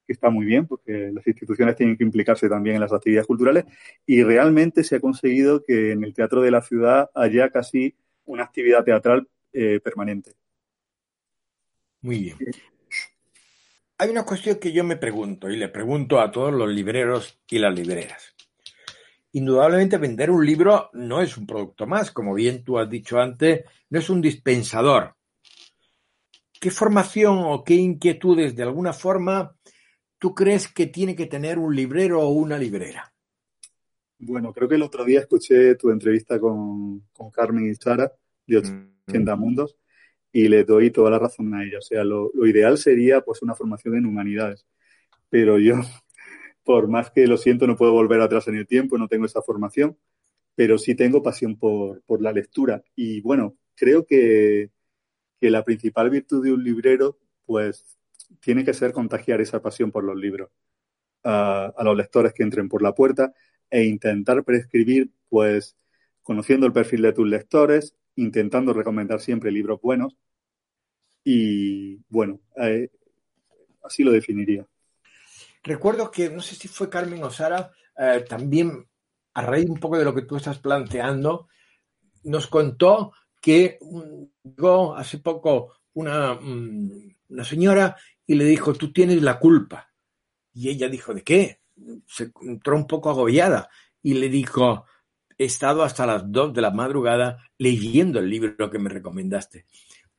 está 0.08 0.28
muy 0.28 0.44
bien, 0.44 0.66
porque 0.66 1.10
las 1.12 1.26
instituciones 1.26 1.74
tienen 1.74 1.96
que 1.96 2.04
implicarse 2.04 2.48
también 2.48 2.76
en 2.76 2.82
las 2.82 2.92
actividades 2.92 3.26
culturales, 3.26 3.64
y 4.04 4.22
realmente 4.22 4.84
se 4.84 4.96
ha 4.96 5.00
conseguido 5.00 5.64
que 5.64 5.92
en 5.92 6.04
el 6.04 6.12
teatro 6.12 6.42
de 6.42 6.50
la 6.50 6.60
ciudad 6.60 7.10
haya 7.14 7.50
casi 7.50 7.94
una 8.24 8.44
actividad 8.44 8.84
teatral 8.84 9.28
eh, 9.52 9.80
permanente. 9.80 10.32
Muy 12.02 12.18
bien. 12.18 12.36
Hay 14.02 14.10
una 14.10 14.24
cuestión 14.24 14.56
que 14.56 14.72
yo 14.72 14.82
me 14.82 14.96
pregunto, 14.96 15.48
y 15.48 15.56
le 15.56 15.68
pregunto 15.68 16.18
a 16.18 16.32
todos 16.32 16.52
los 16.52 16.68
libreros 16.68 17.38
y 17.48 17.60
las 17.60 17.72
libreras. 17.72 18.34
Indudablemente 19.30 19.96
vender 19.96 20.28
un 20.28 20.44
libro 20.44 20.90
no 20.92 21.22
es 21.22 21.36
un 21.36 21.46
producto 21.46 21.86
más, 21.86 22.10
como 22.10 22.34
bien 22.34 22.64
tú 22.64 22.80
has 22.80 22.90
dicho 22.90 23.20
antes, 23.20 23.64
no 23.90 24.00
es 24.00 24.10
un 24.10 24.20
dispensador, 24.20 25.14
¿Qué 26.60 26.72
formación 26.72 27.44
o 27.44 27.62
qué 27.62 27.74
inquietudes 27.74 28.56
de 28.56 28.64
alguna 28.64 28.92
forma 28.92 29.54
tú 30.18 30.34
crees 30.34 30.66
que 30.66 30.86
tiene 30.86 31.14
que 31.14 31.26
tener 31.26 31.60
un 31.60 31.76
librero 31.76 32.22
o 32.22 32.30
una 32.30 32.58
librera? 32.58 33.14
Bueno, 34.18 34.52
creo 34.52 34.68
que 34.68 34.74
el 34.74 34.82
otro 34.82 35.04
día 35.04 35.20
escuché 35.20 35.76
tu 35.76 35.90
entrevista 35.90 36.40
con, 36.40 37.04
Carmen 37.32 37.70
y 37.70 37.74
Sara 37.76 38.12
de 38.48 38.56
80 39.06 39.36
Mundos 39.36 39.76
y 40.32 40.48
le 40.48 40.64
doy 40.64 40.90
toda 40.90 41.10
la 41.10 41.18
razón 41.18 41.54
a 41.54 41.64
ella. 41.64 41.78
O 41.78 41.82
sea, 41.82 42.04
lo, 42.04 42.30
ideal 42.46 42.78
sería 42.78 43.20
pues 43.22 43.42
una 43.42 43.54
formación 43.54 43.96
en 43.96 44.06
humanidades. 44.06 44.66
Pero 45.30 45.58
yo, 45.58 45.76
por 46.64 46.88
más 46.88 47.10
que 47.10 47.26
lo 47.26 47.36
siento, 47.36 47.66
no 47.66 47.76
puedo 47.76 47.92
volver 47.92 48.20
atrás 48.20 48.48
en 48.48 48.56
el 48.56 48.66
tiempo, 48.66 48.98
no 48.98 49.08
tengo 49.08 49.26
esa 49.26 49.42
formación, 49.42 49.96
pero 50.54 50.78
sí 50.78 50.94
tengo 50.94 51.22
pasión 51.22 51.58
por, 51.58 52.02
por 52.02 52.22
la 52.22 52.32
lectura. 52.32 52.82
Y 52.96 53.20
bueno, 53.20 53.56
creo 53.76 54.06
que 54.06 54.70
que 55.42 55.50
la 55.50 55.64
principal 55.64 56.08
virtud 56.08 56.44
de 56.44 56.52
un 56.52 56.62
librero, 56.62 57.18
pues, 57.46 57.98
tiene 58.38 58.64
que 58.64 58.72
ser 58.74 58.92
contagiar 58.92 59.40
esa 59.40 59.60
pasión 59.60 59.90
por 59.90 60.04
los 60.04 60.16
libros 60.16 60.50
a, 61.24 61.74
los 61.82 61.96
lectores 61.96 62.32
que 62.32 62.44
entren 62.44 62.68
por 62.68 62.80
la 62.80 62.94
puerta 62.94 63.34
e 63.68 63.82
intentar 63.82 64.44
prescribir, 64.44 65.10
pues, 65.28 65.76
conociendo 66.22 66.64
el 66.64 66.72
perfil 66.72 67.02
de 67.02 67.12
tus 67.12 67.26
lectores, 67.26 67.96
intentando 68.16 68.72
recomendar 68.72 69.20
siempre 69.20 69.50
libros 69.50 69.80
buenos 69.80 70.16
y, 71.24 71.96
bueno, 72.08 72.40
eh, 72.56 72.90
así 73.84 74.02
lo 74.02 74.12
definiría. 74.12 74.66
Recuerdo 75.62 76.10
que, 76.10 76.28
no 76.28 76.40
sé 76.40 76.56
si 76.56 76.68
fue 76.68 76.90
Carmen 76.90 77.22
o 77.22 77.30
Sara, 77.30 77.70
eh, 77.96 78.24
también 78.28 78.88
a 79.34 79.42
raíz 79.42 79.68
un 79.68 79.78
poco 79.78 79.98
de 79.98 80.04
lo 80.04 80.14
que 80.14 80.22
tú 80.22 80.36
estás 80.36 80.58
planteando, 80.58 81.48
nos 82.24 82.46
contó 82.48 83.12
que 83.40 83.78
llegó 84.42 84.94
hace 84.94 85.18
poco 85.18 85.74
una, 85.94 86.34
mm, 86.34 87.14
una 87.28 87.44
señora 87.44 87.96
y 88.26 88.34
le 88.34 88.44
dijo, 88.44 88.72
tú 88.74 88.92
tienes 88.92 89.22
la 89.22 89.38
culpa. 89.38 89.90
Y 90.52 90.68
ella 90.68 90.88
dijo, 90.88 91.14
¿de 91.14 91.22
qué? 91.22 91.60
Se 92.06 92.30
entró 92.42 92.76
un 92.76 92.86
poco 92.86 93.10
agobiada 93.10 93.68
y 94.02 94.14
le 94.14 94.28
dijo, 94.28 94.84
he 95.42 95.46
estado 95.46 95.82
hasta 95.82 96.06
las 96.06 96.30
dos 96.30 96.52
de 96.54 96.62
la 96.62 96.70
madrugada 96.70 97.38
leyendo 97.58 98.18
el 98.18 98.30
libro 98.30 98.70
que 98.70 98.78
me 98.78 98.90
recomendaste. 98.90 99.66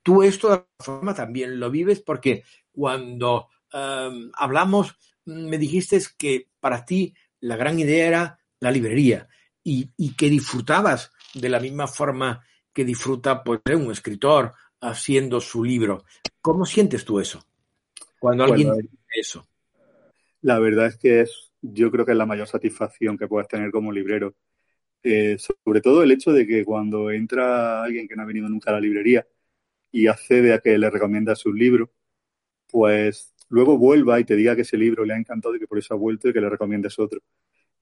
Tú 0.01 0.24
esto 0.24 0.50
de 0.50 0.63
forma 0.80 1.13
también 1.13 1.60
lo 1.60 1.72
vives 1.72 2.01
porque 2.01 2.44
cuando 2.72 3.48
em, 3.72 4.32
hablamos 4.36 4.96
me 5.25 5.58
dijiste 5.58 6.00
que 6.18 6.50
para 6.60 6.86
ti 6.86 7.13
la 7.39 7.56
gran 7.56 7.80
idea 7.80 8.08
era 8.08 8.39
la 8.60 8.72
librería 8.72 9.27
y, 9.63 9.89
y 9.98 10.15
que 10.15 10.30
disfrutabas 10.30 11.12
de 11.34 11.50
la 11.50 11.60
misma 11.60 11.88
forma 11.88 12.44
que 12.74 12.84
disfruta 12.84 13.44
pues, 13.44 13.62
un 13.75 13.92
escritor 13.92 14.53
haciendo 14.82 15.39
su 15.39 15.63
libro. 15.63 16.03
¿Cómo 16.42 16.65
sientes 16.65 17.06
tú 17.06 17.20
eso? 17.20 17.46
Cuando 18.20 18.44
alguien 18.44 18.74
dice 18.75 18.98
eso. 19.13 19.48
La 20.42 20.60
verdad 20.60 20.88
es 20.88 20.98
que 20.98 21.22
es, 21.22 21.51
yo 21.62 21.92
creo 21.92 22.06
que 22.06 22.12
es 22.12 22.18
la 22.18 22.25
mayor 22.25 22.48
satisfacción 22.48 23.18
que 23.18 23.27
puedes 23.27 23.48
tener 23.48 23.72
como 23.72 23.92
librero. 23.92 24.34
Eh, 25.03 25.38
sobre 25.38 25.81
todo 25.81 26.03
el 26.03 26.12
hecho 26.12 26.31
de 26.31 26.48
que 26.48 26.63
cuando 26.65 27.12
entra 27.12 27.83
alguien 27.83 28.07
que 28.07 28.15
no 28.15 28.24
ha 28.24 28.25
venido 28.25 28.50
nunca 28.50 28.72
a 28.72 28.74
la 28.74 28.79
librería 28.79 29.27
y 29.91 30.07
accede 30.07 30.53
a 30.53 30.60
que 30.60 30.77
le 30.77 30.89
recomienda 30.89 31.36
su 31.36 31.53
libro, 31.53 31.91
pues 32.69 33.33
luego 33.50 33.77
vuelva 33.77 34.19
y 34.19 34.25
te 34.25 34.36
diga 34.36 34.55
que 34.55 34.63
ese 34.63 34.77
libro 34.77 35.05
le 35.05 35.13
ha 35.13 35.17
encantado 35.17 35.55
y 35.55 35.60
que 35.60 35.67
por 35.67 35.79
eso 35.79 35.93
ha 35.93 35.98
vuelto 35.98 36.29
y 36.29 36.33
que 36.33 36.41
le 36.41 36.50
recomiendes 36.50 37.00
otro. 37.00 37.22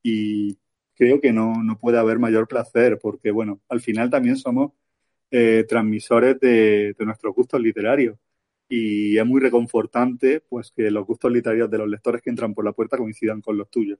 Y 0.03 0.59
creo 0.95 1.21
que 1.21 1.33
no, 1.33 1.63
no 1.63 1.79
puede 1.79 1.99
haber 1.99 2.19
mayor 2.19 2.47
placer, 2.47 2.99
porque 3.01 3.31
bueno, 3.31 3.61
al 3.69 3.81
final 3.81 4.09
también 4.09 4.37
somos 4.37 4.73
eh, 5.31 5.65
transmisores 5.67 6.39
de, 6.41 6.95
nuestros 6.99 7.33
gustos 7.33 7.61
literarios. 7.61 8.17
Y 8.69 9.17
es 9.17 9.25
muy 9.25 9.41
reconfortante 9.41 10.41
pues 10.41 10.71
que 10.71 10.91
los 10.91 11.05
gustos 11.05 11.31
literarios 11.31 11.69
de 11.71 11.77
los 11.77 11.87
lectores 11.89 12.21
que 12.21 12.29
entran 12.29 12.53
por 12.53 12.65
la 12.65 12.73
puerta 12.73 12.97
coincidan 12.97 13.41
con 13.41 13.57
los 13.57 13.69
tuyos. 13.69 13.99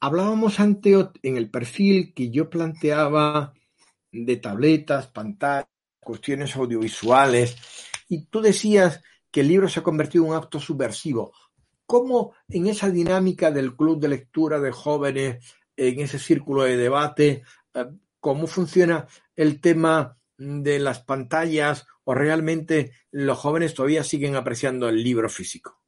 Hablábamos 0.00 0.58
antes 0.60 1.06
en 1.22 1.36
el 1.36 1.50
perfil 1.50 2.14
que 2.14 2.30
yo 2.30 2.48
planteaba 2.50 3.52
de 4.10 4.36
tabletas, 4.36 5.06
pantallas, 5.08 5.68
cuestiones 6.00 6.56
audiovisuales, 6.56 7.56
y 8.08 8.24
tú 8.24 8.40
decías 8.40 9.02
que 9.30 9.42
el 9.42 9.48
libro 9.48 9.68
se 9.68 9.80
ha 9.80 9.84
convertido 9.84 10.24
en 10.24 10.30
un 10.30 10.36
acto 10.36 10.58
subversivo. 10.58 11.32
¿Cómo 11.86 12.34
en 12.48 12.66
esa 12.66 12.90
dinámica 12.90 13.50
del 13.50 13.76
club 13.76 14.00
de 14.00 14.08
lectura 14.08 14.58
de 14.58 14.72
jóvenes, 14.72 15.44
en 15.76 16.00
ese 16.00 16.18
círculo 16.18 16.64
de 16.64 16.76
debate, 16.76 17.42
eh, 17.74 17.86
cómo 18.18 18.46
funciona 18.46 19.06
el 19.36 19.60
tema 19.60 20.16
de 20.36 20.78
las 20.78 21.00
pantallas 21.00 21.86
o 22.04 22.14
realmente 22.14 22.92
los 23.10 23.38
jóvenes 23.38 23.74
todavía 23.74 24.02
siguen 24.02 24.34
apreciando 24.34 24.88
el 24.88 25.02
libro 25.02 25.28
físico? 25.28 25.79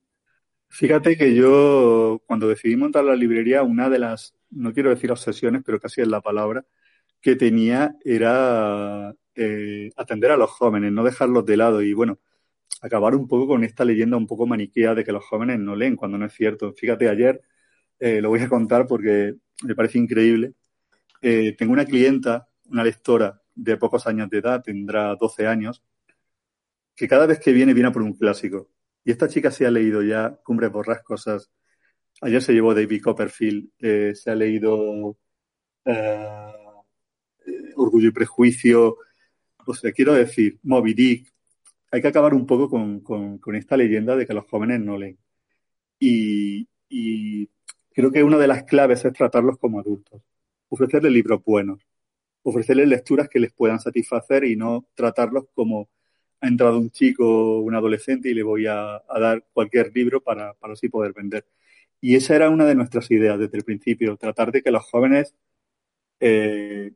Fíjate 0.74 1.18
que 1.18 1.34
yo, 1.34 2.22
cuando 2.26 2.48
decidí 2.48 2.76
montar 2.76 3.04
la 3.04 3.14
librería, 3.14 3.62
una 3.62 3.90
de 3.90 3.98
las, 3.98 4.34
no 4.50 4.72
quiero 4.72 4.88
decir 4.88 5.12
obsesiones, 5.12 5.62
pero 5.64 5.78
casi 5.78 6.00
es 6.00 6.08
la 6.08 6.22
palabra, 6.22 6.64
que 7.20 7.36
tenía 7.36 7.94
era 8.04 9.14
eh, 9.34 9.90
atender 9.96 10.30
a 10.30 10.38
los 10.38 10.50
jóvenes, 10.50 10.90
no 10.90 11.04
dejarlos 11.04 11.44
de 11.44 11.58
lado 11.58 11.82
y, 11.82 11.92
bueno, 11.92 12.20
acabar 12.80 13.14
un 13.14 13.28
poco 13.28 13.48
con 13.48 13.64
esta 13.64 13.84
leyenda 13.84 14.16
un 14.16 14.26
poco 14.26 14.46
maniquea 14.46 14.94
de 14.94 15.04
que 15.04 15.12
los 15.12 15.24
jóvenes 15.26 15.60
no 15.60 15.76
leen 15.76 15.94
cuando 15.94 16.16
no 16.16 16.24
es 16.26 16.32
cierto. 16.32 16.72
Fíjate, 16.72 17.08
ayer 17.10 17.42
eh, 18.00 18.22
lo 18.22 18.30
voy 18.30 18.40
a 18.40 18.48
contar 18.48 18.86
porque 18.86 19.34
me 19.64 19.74
parece 19.74 19.98
increíble. 19.98 20.54
Eh, 21.20 21.54
tengo 21.58 21.74
una 21.74 21.84
clienta, 21.84 22.48
una 22.66 22.84
lectora 22.84 23.42
de 23.54 23.76
pocos 23.76 24.06
años 24.06 24.30
de 24.30 24.38
edad, 24.38 24.62
tendrá 24.62 25.14
12 25.16 25.46
años, 25.46 25.82
que 26.96 27.08
cada 27.08 27.26
vez 27.26 27.40
que 27.40 27.52
viene 27.52 27.74
viene 27.74 27.90
por 27.90 28.02
un 28.02 28.14
clásico. 28.14 28.70
Y 29.04 29.10
esta 29.10 29.28
chica 29.28 29.50
se 29.50 29.66
ha 29.66 29.70
leído 29.70 30.02
ya 30.02 30.38
Cumbres 30.44 30.70
Borrascosas. 30.70 31.50
Ayer 32.20 32.42
se 32.42 32.52
llevó 32.52 32.74
David 32.74 33.02
Copperfield. 33.02 33.70
Eh, 33.80 34.14
se 34.14 34.30
ha 34.30 34.34
leído 34.34 35.16
eh, 35.84 36.52
Orgullo 37.76 38.08
y 38.08 38.12
Prejuicio. 38.12 38.98
O 39.66 39.74
sea, 39.74 39.92
quiero 39.92 40.14
decir, 40.14 40.58
Moby 40.62 40.94
Dick. 40.94 41.32
Hay 41.90 42.00
que 42.00 42.08
acabar 42.08 42.32
un 42.34 42.46
poco 42.46 42.70
con, 42.70 43.40
esta 43.54 43.76
leyenda 43.76 44.16
de 44.16 44.26
que 44.26 44.34
los 44.34 44.46
jóvenes 44.46 44.80
no 44.80 44.96
leen. 44.96 45.18
Y, 45.98 46.68
y 46.88 47.48
creo 47.92 48.10
que 48.10 48.22
una 48.22 48.38
de 48.38 48.46
las 48.46 48.64
claves 48.64 49.04
es 49.04 49.12
tratarlos 49.12 49.58
como 49.58 49.80
adultos. 49.80 50.22
Ofrecerles 50.68 51.12
libros 51.12 51.42
buenos. 51.44 51.80
Ofrecerles 52.42 52.88
lecturas 52.88 53.28
que 53.28 53.40
les 53.40 53.52
puedan 53.52 53.80
satisfacer 53.80 54.44
y 54.44 54.56
no 54.56 54.86
tratarlos 54.94 55.44
como 55.54 55.90
ha 56.42 56.48
entrado 56.48 56.78
un 56.78 56.90
chico, 56.90 57.60
un 57.60 57.74
adolescente 57.74 58.28
y 58.28 58.34
le 58.34 58.42
voy 58.42 58.66
a, 58.66 59.00
dar 59.08 59.44
cualquier 59.52 59.92
libro 59.94 60.20
para, 60.20 60.56
así 60.60 60.88
poder 60.88 61.12
vender. 61.12 61.46
Y 62.00 62.16
esa 62.16 62.34
era 62.34 62.50
una 62.50 62.64
de 62.64 62.74
nuestras 62.74 63.08
ideas 63.12 63.38
desde 63.38 63.56
el 63.56 63.64
principio, 63.64 64.16
tratar 64.16 64.50
de 64.50 64.60
que 64.60 64.72
los 64.72 64.84
jóvenes 64.84 65.36
eh, 66.18 66.90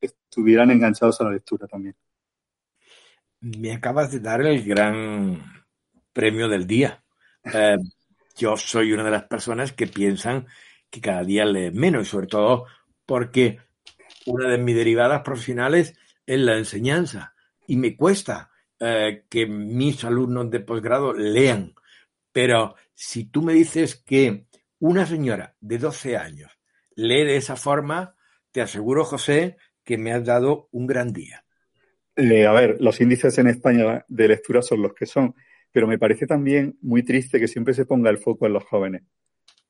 estuvieran 0.00 0.72
enganchados 0.72 1.20
a 1.20 1.24
la 1.24 1.30
lectura 1.30 1.68
también. 1.68 1.94
Me 3.40 3.72
acabas 3.72 4.10
de 4.10 4.18
dar 4.18 4.44
el 4.44 4.64
gran 4.64 5.64
premio 6.12 6.48
del 6.48 6.66
día. 6.66 7.04
Eh, 7.54 7.76
yo 8.36 8.56
soy 8.56 8.92
una 8.92 9.04
de 9.04 9.12
las 9.12 9.24
personas 9.24 9.72
que 9.72 9.86
piensan 9.86 10.48
que 10.90 11.00
cada 11.00 11.22
día 11.22 11.44
lee 11.44 11.70
menos, 11.70 12.08
sobre 12.08 12.26
todo 12.26 12.66
porque 13.06 13.60
una 14.26 14.48
de 14.48 14.58
mis 14.58 14.74
derivadas 14.74 15.22
profesionales 15.22 15.94
es 16.26 16.40
la 16.40 16.58
enseñanza 16.58 17.36
y 17.64 17.76
me 17.76 17.96
cuesta 17.96 18.50
eh, 18.80 19.24
que 19.28 19.46
mis 19.46 20.04
alumnos 20.04 20.50
de 20.50 20.60
posgrado 20.60 21.12
lean. 21.12 21.74
Pero 22.32 22.76
si 22.94 23.24
tú 23.24 23.42
me 23.42 23.52
dices 23.52 23.96
que 23.96 24.46
una 24.78 25.06
señora 25.06 25.56
de 25.60 25.78
12 25.78 26.16
años 26.16 26.52
lee 26.94 27.24
de 27.24 27.36
esa 27.36 27.56
forma, 27.56 28.14
te 28.52 28.60
aseguro, 28.60 29.04
José, 29.04 29.56
que 29.84 29.98
me 29.98 30.12
has 30.12 30.24
dado 30.24 30.68
un 30.72 30.86
gran 30.86 31.12
día. 31.12 31.44
A 32.16 32.52
ver, 32.52 32.76
los 32.80 33.00
índices 33.00 33.38
en 33.38 33.46
España 33.46 34.04
de 34.08 34.28
lectura 34.28 34.60
son 34.62 34.82
los 34.82 34.92
que 34.92 35.06
son, 35.06 35.34
pero 35.70 35.86
me 35.86 35.98
parece 35.98 36.26
también 36.26 36.76
muy 36.80 37.02
triste 37.04 37.38
que 37.38 37.46
siempre 37.46 37.74
se 37.74 37.86
ponga 37.86 38.10
el 38.10 38.18
foco 38.18 38.46
en 38.46 38.52
los 38.52 38.64
jóvenes, 38.64 39.02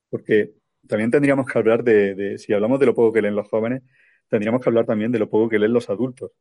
porque 0.09 0.55
también 0.87 1.11
tendríamos 1.11 1.47
que 1.47 1.59
hablar 1.59 1.85
de, 1.85 2.15
de 2.15 2.39
si 2.39 2.55
hablamos 2.55 2.81
de 2.81 2.87
lo 2.87 2.95
poco 2.95 3.13
que 3.13 3.21
leen 3.21 3.37
los 3.37 3.49
jóvenes, 3.49 3.83
tendríamos 4.29 4.63
que 4.63 4.71
hablar 4.71 4.87
también 4.87 5.13
de 5.13 5.19
lo 5.19 5.29
poco 5.29 5.49
que 5.49 5.59
leen 5.59 5.73
los 5.73 5.91
adultos. 5.91 6.33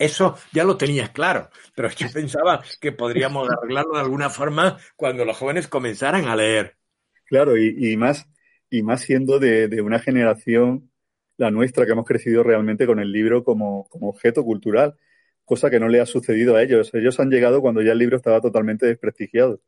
Eso 0.00 0.38
ya 0.50 0.64
lo 0.64 0.78
tenías 0.78 1.10
claro, 1.10 1.50
pero 1.76 1.90
yo 1.90 2.06
pensaba 2.12 2.64
que 2.80 2.90
podríamos 2.90 3.50
arreglarlo 3.50 3.92
de 3.92 4.00
alguna 4.00 4.30
forma 4.30 4.78
cuando 4.96 5.26
los 5.26 5.36
jóvenes 5.36 5.68
comenzaran 5.68 6.26
a 6.26 6.34
leer. 6.34 6.78
Claro, 7.26 7.56
y, 7.58 7.96
más, 7.98 8.26
y 8.70 8.82
más 8.82 9.02
siendo 9.02 9.38
de, 9.38 9.82
una 9.82 9.98
generación, 9.98 10.90
la 11.36 11.50
nuestra, 11.50 11.84
que 11.84 11.92
hemos 11.92 12.06
crecido 12.06 12.42
realmente 12.42 12.86
con 12.86 12.98
el 12.98 13.12
libro 13.12 13.44
como, 13.44 13.88
objeto 14.00 14.42
cultural, 14.42 14.96
cosa 15.44 15.68
que 15.68 15.78
no 15.78 15.88
le 15.88 16.00
ha 16.00 16.06
sucedido 16.06 16.56
a 16.56 16.62
ellos. 16.62 16.92
Ellos 16.94 17.20
han 17.20 17.28
llegado 17.28 17.60
cuando 17.60 17.82
ya 17.82 17.92
el 17.92 17.98
libro 17.98 18.16
estaba 18.16 18.40
totalmente 18.40 18.86
desprestigiado. 18.86 19.60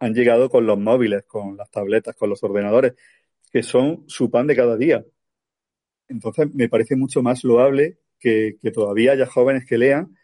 Han 0.00 0.12
llegado 0.14 0.50
con 0.50 0.66
los 0.66 0.78
móviles, 0.78 1.24
con 1.24 1.56
las 1.56 1.70
tabletas, 1.70 2.14
con 2.14 2.28
los 2.28 2.42
ordenadores, 2.44 2.92
que 3.50 3.62
son 3.62 4.04
su 4.06 4.30
pan 4.30 4.46
de 4.46 4.54
cada 4.54 4.76
día. 4.76 5.02
Entonces, 6.08 6.54
me 6.54 6.68
parece 6.68 6.94
mucho 6.94 7.22
más 7.22 7.42
loable 7.42 8.01
que, 8.22 8.56
todavía 8.72 9.12
haya 9.12 9.26
jóvenes 9.26 9.66
que 9.66 9.78
lean 9.78 10.16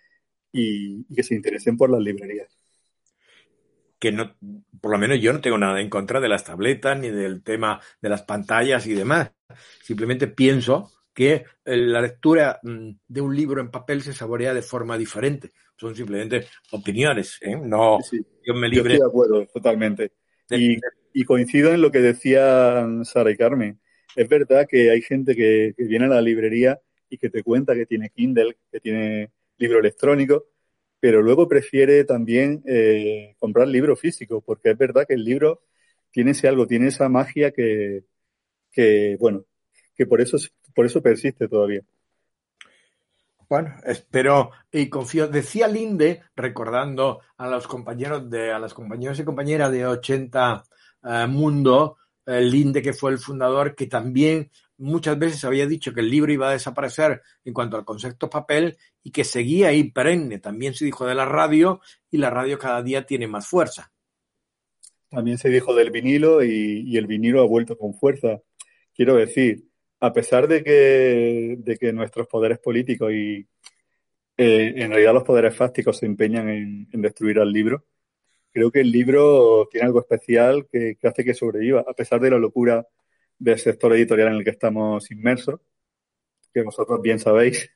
y, 0.53 1.05
que 1.15 1.23
se 1.23 1.35
interesen 1.35 1.77
por 1.77 1.91
las 1.91 2.01
librerías. 2.01 2.59
Que 3.99 4.13
no, 4.13 4.37
por 4.81 4.93
lo 4.93 4.99
menos 4.99 5.21
yo 5.21 5.33
no 5.33 5.41
tengo 5.41 5.59
nada 5.59 5.81
en 5.81 5.91
contra 5.91 6.21
de 6.21 6.29
las 6.29 6.45
tabletas 6.45 6.99
ni 6.99 7.11
del 7.11 7.43
tema 7.43 7.81
de 8.01 8.09
las 8.09 8.23
pantallas 8.23 8.87
y 8.87 8.95
demás. 8.95 9.33
Simplemente 9.83 10.29
pienso 10.29 10.93
que 11.13 11.45
eh, 11.65 11.77
la 11.77 12.01
lectura 12.01 12.61
mm, 12.63 12.91
de 13.09 13.21
un 13.21 13.35
libro 13.35 13.61
en 13.61 13.73
papel 13.73 14.03
se 14.03 14.13
saborea 14.13 14.55
de 14.55 14.63
forma 14.63 14.97
diferente. 14.97 15.51
Son 15.77 15.95
simplemente 15.95 16.47
opiniones, 16.71 17.39
¿eh? 17.41 17.57
No, 17.57 17.99
yo 18.45 18.55
me 18.55 18.69
libre. 18.69 18.95
estoy 18.95 19.07
de 19.07 19.11
acuerdo, 19.11 19.47
totalmente. 19.53 20.13
y, 20.51 21.25
coincido 21.25 21.73
en 21.73 21.83
lo 21.83 21.91
que 21.91 21.99
decían 21.99 23.05
Sara 23.05 23.33
y 23.33 23.37
Carmen. 23.37 23.81
Es 24.15 24.29
verdad 24.29 24.67
que 24.69 24.91
hay 24.91 25.03
gente 25.03 25.35
que 25.35 25.75
viene 25.77 26.07
a 26.07 26.09
la 26.09 26.23
librería 26.23 26.81
y 27.11 27.19
que 27.19 27.31
te 27.31 27.43
cuenta 27.43 27.75
que 27.75 27.87
tiene 27.87 28.11
Kindle, 28.11 28.57
que 28.71 28.81
tiene 28.81 29.31
libro 29.59 29.81
electrónico, 29.81 30.47
pero 31.01 31.23
luego 31.23 31.49
prefiere 31.49 32.05
también 32.05 32.63
eh, 32.67 33.35
comprar 33.39 33.69
libro 33.69 33.97
físico, 33.97 34.41
porque 34.41 34.71
es 34.71 34.79
verdad 34.79 35.07
que 35.07 35.15
el 35.15 35.25
libro 35.25 35.63
tiene 36.11 36.33
ese 36.33 36.49
algo, 36.49 36.67
tiene 36.67 36.89
esa 36.89 37.09
magia 37.09 37.51
que, 37.51 38.05
que 38.73 39.17
bueno, 39.21 39.45
que 39.95 40.07
por 40.07 40.21
eso, 40.21 40.37
por 40.75 40.87
eso 40.87 41.03
persiste 41.03 41.49
todavía. 41.49 41.83
Bueno, 43.49 43.75
espero 43.85 44.51
y 44.71 44.89
confío. 44.91 45.27
Decía 45.27 45.69
Linde, 45.69 46.23
recordando 46.37 47.21
a 47.39 47.49
los 47.49 47.67
compañeros 47.67 48.29
de, 48.29 48.53
a 48.53 48.59
las 48.59 48.75
compañeros 48.75 49.19
y 49.19 49.25
compañeras 49.25 49.73
de 49.73 49.87
80 49.87 50.65
eh, 51.05 51.27
Mundo, 51.27 51.97
eh, 52.27 52.43
Linde, 52.43 52.83
que 52.83 52.93
fue 52.93 53.11
el 53.11 53.19
fundador, 53.19 53.75
que 53.75 53.87
también 53.87 54.51
muchas 54.79 55.19
veces 55.19 55.45
había 55.45 55.67
dicho 55.67 55.93
que 55.93 56.01
el 56.01 56.11
libro 56.11 56.33
iba 56.33 56.49
a 56.49 56.53
desaparecer 56.53 57.21
en 57.45 57.53
cuanto 57.53 57.77
al 57.77 57.85
concepto 57.85 58.31
papel 58.31 58.77
y 59.03 59.11
que 59.11 59.25
seguía 59.25 59.69
ahí 59.69 59.91
perenne. 59.91 60.39
También 60.39 60.75
se 60.75 60.85
dijo 60.85 61.07
de 61.07 61.15
la 61.15 61.25
radio 61.25 61.81
y 62.11 62.19
la 62.19 62.31
radio 62.31 62.59
cada 62.59 62.83
día 62.83 63.05
tiene 63.05 63.27
más 63.27 63.47
fuerza. 63.47 63.93
También 65.11 65.39
se 65.39 65.49
dijo 65.49 65.75
del 65.75 65.91
vinilo 65.91 66.43
y, 66.45 66.97
el 66.97 67.07
vinilo 67.07 67.43
ha 67.43 67.47
vuelto 67.47 67.77
con 67.77 67.95
fuerza. 67.95 68.41
Quiero 68.95 69.17
decir, 69.17 69.65
a 70.01 70.13
pesar 70.13 70.47
de 70.49 70.63
que, 70.63 71.57
de 71.59 71.77
que 71.77 71.93
nuestros 71.93 72.27
poderes 72.29 72.59
políticos 72.59 73.13
y 73.13 73.47
eh, 74.37 74.75
en 74.77 74.91
realidad 74.91 75.15
los 75.15 75.25
poderes 75.25 75.57
fácticos 75.57 75.99
se 75.99 76.07
empeñan 76.07 76.49
en, 76.49 77.03
destruir 77.03 77.41
al 77.41 77.53
libro, 77.53 77.87
creo 78.53 78.71
que 78.71 78.81
el 78.81 78.93
libro 78.93 79.67
tiene 79.71 79.87
algo 79.87 80.01
especial 80.01 80.67
que, 80.71 80.97
que 81.01 81.09
hace 81.09 81.25
que 81.25 81.35
sobreviva, 81.35 81.85
a 81.87 81.95
pesar 81.95 82.21
de 82.21 82.31
la 82.31 82.39
locura 82.39 82.87
del 83.39 83.59
sector 83.59 83.93
editorial 83.95 84.29
en 84.29 84.35
el 84.35 84.45
que 84.45 84.51
estamos 84.51 85.11
inmersos, 85.11 85.61
que 86.53 86.63
vosotros 86.63 87.01
bien 87.03 87.19
sabéis. 87.19 87.71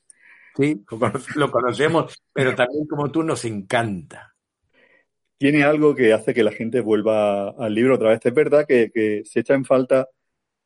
Sí, 0.56 0.84
lo 1.36 1.50
conocemos, 1.50 2.22
pero 2.32 2.54
también 2.54 2.86
como 2.86 3.10
tú 3.10 3.22
nos 3.22 3.44
encanta. 3.44 4.34
Tiene 5.38 5.64
algo 5.64 5.94
que 5.94 6.12
hace 6.12 6.34
que 6.34 6.44
la 6.44 6.52
gente 6.52 6.80
vuelva 6.80 7.50
al 7.50 7.74
libro 7.74 7.94
otra 7.94 8.10
vez. 8.10 8.20
Es 8.24 8.34
verdad 8.34 8.66
que, 8.66 9.22
se 9.24 9.40
echa 9.40 9.54
en 9.54 9.64
falta 9.64 10.08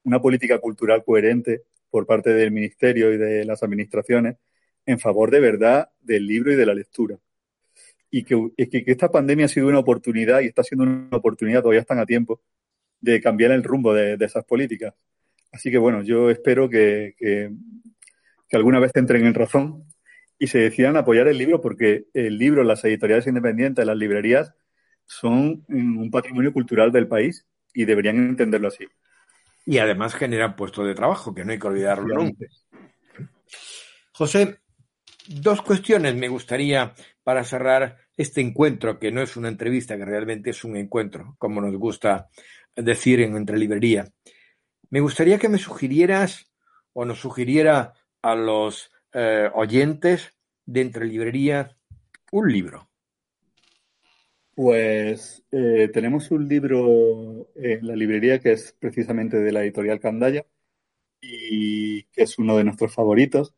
una 0.05 0.21
política 0.21 0.59
cultural 0.59 1.05
coherente 1.05 1.63
por 1.89 2.07
parte 2.07 2.31
del 2.31 2.51
Ministerio 2.51 3.13
y 3.13 3.17
de 3.17 3.45
las 3.45 3.63
administraciones 3.63 4.37
en 4.85 4.99
favor 4.99 5.31
de 5.31 5.41
verdad 5.41 5.89
del 6.01 6.27
libro 6.27 6.53
y 6.53 6.57
de 6.57 6.67
la 6.67 6.75
lectura. 6.75 7.19
Y 8.11 8.25
que, 8.25 8.51
que, 8.57 8.85
esta 8.87 9.11
pandemia 9.11 9.47
ha 9.47 9.49
sido 9.49 9.69
una 9.69 9.79
oportunidad 9.79 10.41
y 10.41 10.47
está 10.47 10.63
siendo 10.63 10.85
una 10.85 11.17
oportunidad, 11.17 11.63
todavía 11.63 11.81
están 11.81 11.99
a 11.99 12.07
tiempo, 12.07 12.41
de 13.01 13.21
cambiar 13.21 13.53
el 13.53 13.63
rumbo 13.63 13.95
de, 13.95 14.17
esas 14.21 14.45
políticas. 14.45 14.95
Así 15.53 15.71
que 15.71 15.79
bueno, 15.79 16.03
yo 16.03 16.31
espero 16.31 16.69
que, 16.69 17.15
que, 17.19 17.51
alguna 18.57 18.79
vez 18.79 18.93
entren 18.95 19.27
en 19.27 19.35
razón 19.35 19.85
y 20.39 20.47
se 20.49 20.59
decidan 20.59 20.97
apoyar 20.97 21.29
el 21.29 21.39
libro 21.39 21.61
porque 21.61 22.07
el 22.15 22.39
libro, 22.39 22.63
las 22.65 22.85
editoriales 22.85 23.27
independientes, 23.27 23.87
las 23.87 23.97
librerías 23.97 24.55
son 25.05 25.65
un 25.69 26.11
patrimonio 26.11 26.53
cultural 26.53 26.91
del 26.93 27.07
país 27.07 27.47
y 27.73 27.85
deberían 27.85 28.17
entenderlo 28.17 28.69
así. 28.69 28.87
y 29.67 29.79
además 29.79 30.15
generan 30.15 30.57
puestos 30.57 30.87
de 30.87 30.95
trabajo, 30.95 31.35
que 31.35 31.45
no 31.45 31.53
hay 31.53 31.59
que 31.59 31.67
olvidarlo 31.67 32.15
nunca. 32.15 32.47
José, 34.13 34.61
dos 35.29 35.61
cuestiones 35.61 36.15
me 36.15 36.29
gustaría 36.29 36.95
para 37.23 37.45
cerrar 37.45 37.99
este 38.17 38.41
encuentro, 38.41 38.99
que 38.99 39.13
no 39.13 39.21
es 39.21 39.37
una 39.37 39.49
entrevista, 39.49 39.97
que 39.97 40.05
realmente 40.05 40.51
es 40.51 40.65
un 40.65 40.77
encuentro, 40.77 41.35
como 41.39 41.61
nos 41.61 41.75
gusta 41.77 42.29
decir 42.77 43.21
en 43.21 43.37
Entre 43.37 43.59
Librería. 43.59 44.13
Me 44.91 45.01
gustaría 45.01 45.39
que 45.39 45.49
me 45.49 45.59
sugirieras 45.59 46.51
o 46.93 47.05
nos 47.05 47.19
sugiriera 47.19 47.95
a 48.23 48.35
los 48.35 48.91
eh, 49.13 49.51
oyentes 49.55 50.35
de 50.65 50.83
Entre 50.83 51.07
Librería 51.07 51.77
un 52.33 52.53
libro. 52.53 52.89
Pues 54.55 55.45
eh, 55.53 55.91
tenemos 55.93 56.31
un 56.31 56.49
libro 56.49 57.49
en 57.55 57.87
la 57.87 57.95
librería 57.95 58.39
que 58.39 58.53
es 58.53 58.75
precisamente 58.79 59.39
de 59.39 59.53
la 59.53 59.63
editorial 59.63 60.01
Candaya 60.01 60.47
y 61.21 62.05
que 62.05 62.23
es 62.23 62.39
uno 62.39 62.57
de 62.57 62.65
nuestros 62.65 62.95
favoritos. 62.95 63.55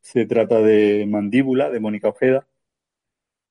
Se 0.00 0.26
trata 0.26 0.60
de 0.60 1.06
Mandíbula, 1.08 1.70
de 1.70 1.80
Mónica 1.80 2.08
Ojeda. 2.08 2.46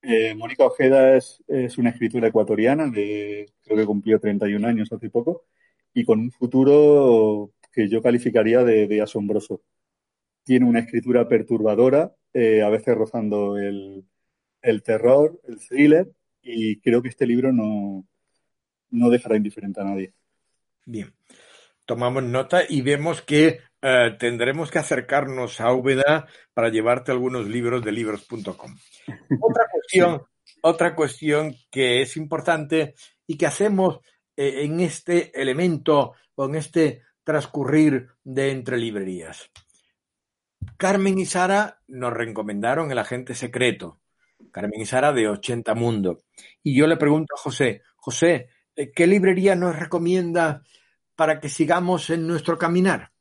Eh, 0.06 0.36
Mónica 0.36 0.66
Ojeda 0.66 1.16
es, 1.16 1.42
una 1.78 1.89
escritura 1.89 2.28
ecuatoriana, 2.28 2.88
de, 2.89 3.50
creo 3.63 3.78
que 3.78 3.86
cumplió 3.86 4.20
31 4.20 4.68
años 4.68 4.92
hace 4.92 5.10
poco, 5.10 5.46
y 5.94 6.04
con 6.04 6.20
un 6.20 6.32
futuro 6.32 7.52
que 7.72 7.88
yo 7.88 8.02
calificaría 8.02 8.63
de, 8.63 9.02
asombroso. 9.02 9.62
Tiene 10.44 10.66
una 10.66 10.80
escritura 10.80 11.28
perturbadora, 11.30 12.13
eh, 12.34 12.62
a 12.62 12.70
veces 12.70 12.96
rozando 12.96 13.58
el, 13.58 14.06
el 14.62 14.84
terror, 14.84 15.39
el 15.48 15.60
thriller, 15.60 16.12
y 16.42 16.82
creo 16.82 17.02
que 17.02 17.08
este 17.10 17.26
libro 17.26 17.54
no, 17.54 18.06
no 18.89 19.10
dejará 19.10 19.38
indiferente 19.38 19.80
a 19.80 19.86
nadie. 19.86 20.13
Bien, 20.86 21.13
tomamos 21.86 22.24
nota 22.24 22.63
y 22.68 22.82
vemos 22.82 23.22
que 23.22 23.60
eh, 23.86 24.15
tendremos 24.17 24.72
que 24.72 24.80
acercarnos 24.80 25.60
a 25.60 25.74
Úbeda 25.74 26.26
para 26.54 26.69
llevarte 26.69 27.12
algunos 27.12 27.50
libros 27.50 27.84
de 27.84 27.91
libros.com. 27.91 28.78
Otra 29.41 29.65
cuestión, 29.72 30.24
otra 30.62 30.96
cuestión 30.96 31.54
que 31.69 32.02
es 32.02 32.15
importante 32.15 32.96
y 33.28 33.38
que 33.38 33.46
hacemos 33.46 34.00
eh, 34.38 34.63
en 34.63 34.80
este 34.80 35.38
elemento 35.39 36.13
o 36.36 36.46
en 36.46 36.56
este 36.56 37.02
transcurrir 37.26 38.08
de 38.24 38.52
entre 38.52 38.78
librerías. 38.78 39.52
Carmen 40.78 41.19
y 41.19 41.26
Sara 41.26 41.82
nos 41.88 42.13
recomendaron 42.13 42.89
El 42.89 43.00
agente 43.00 43.36
secreto. 43.36 44.00
Carmen 44.52 44.80
y 44.80 44.86
Sara 44.86 45.12
de 45.12 45.28
80 45.28 45.76
Mundo. 45.76 46.24
Y 46.63 46.74
yo 46.74 46.88
le 46.88 46.96
pregunto 46.96 47.36
a 47.36 47.41
José, 47.41 47.82
José, 47.98 48.48
eh, 48.78 48.93
¿qué 48.93 49.08
librería 49.08 49.56
nos 49.56 49.78
recomienda 49.78 50.63
para 51.17 51.41
que 51.41 51.50
sigamos 51.50 52.10
en 52.10 52.26
nuestro 52.28 52.58
caminar? 52.58 53.12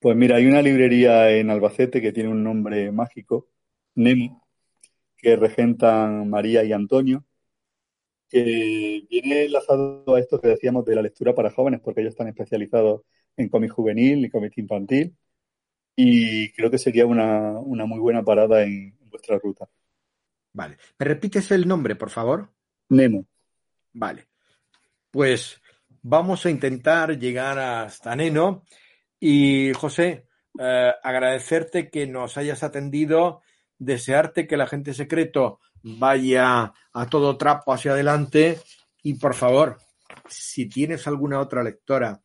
Pues 0.00 0.16
mira, 0.16 0.36
hay 0.36 0.46
una 0.46 0.62
librería 0.62 1.30
en 1.30 1.50
Albacete 1.50 2.00
que 2.00 2.12
tiene 2.12 2.30
un 2.30 2.42
nombre 2.42 2.90
mágico, 2.90 3.48
Nemo, 3.94 4.46
que 5.14 5.36
regentan 5.36 6.28
María 6.30 6.64
y 6.64 6.72
Antonio, 6.72 7.26
que 8.30 9.06
viene 9.10 9.44
enlazado 9.44 10.14
a 10.14 10.18
esto 10.18 10.40
que 10.40 10.48
decíamos 10.48 10.86
de 10.86 10.94
la 10.94 11.02
lectura 11.02 11.34
para 11.34 11.50
jóvenes, 11.50 11.80
porque 11.80 12.00
ellos 12.00 12.12
están 12.12 12.28
especializados 12.28 13.02
en 13.36 13.50
cómic 13.50 13.72
juvenil 13.72 14.24
y 14.24 14.30
cómic 14.30 14.56
infantil, 14.56 15.14
y 15.94 16.50
creo 16.52 16.70
que 16.70 16.78
sería 16.78 17.04
una, 17.04 17.60
muy 17.60 17.98
buena 17.98 18.22
parada 18.22 18.62
en 18.62 18.96
vuestra 19.10 19.38
ruta. 19.38 19.68
Vale. 20.54 20.78
¿Me 20.98 21.04
repites 21.04 21.50
el 21.50 21.68
nombre, 21.68 21.94
por 21.94 22.08
favor? 22.08 22.50
Nemo. 22.88 23.26
Vale. 23.92 24.28
Pues 25.10 25.60
vamos 26.00 26.46
a 26.46 26.50
intentar 26.50 27.18
llegar 27.18 27.58
hasta 27.58 28.16
Neno. 28.16 28.64
Y 29.20 29.72
José, 29.74 30.26
eh, 30.58 30.92
agradecerte 31.02 31.90
que 31.90 32.06
nos 32.06 32.36
hayas 32.36 32.62
atendido, 32.62 33.42
desearte 33.78 34.46
que 34.46 34.56
la 34.56 34.66
gente 34.66 34.94
secreto 34.94 35.60
vaya 35.82 36.72
a 36.92 37.06
todo 37.08 37.36
trapo 37.36 37.72
hacia 37.72 37.92
adelante 37.92 38.58
y 39.02 39.14
por 39.14 39.34
favor, 39.34 39.78
si 40.28 40.68
tienes 40.68 41.06
alguna 41.06 41.40
otra 41.40 41.62
lectora 41.62 42.20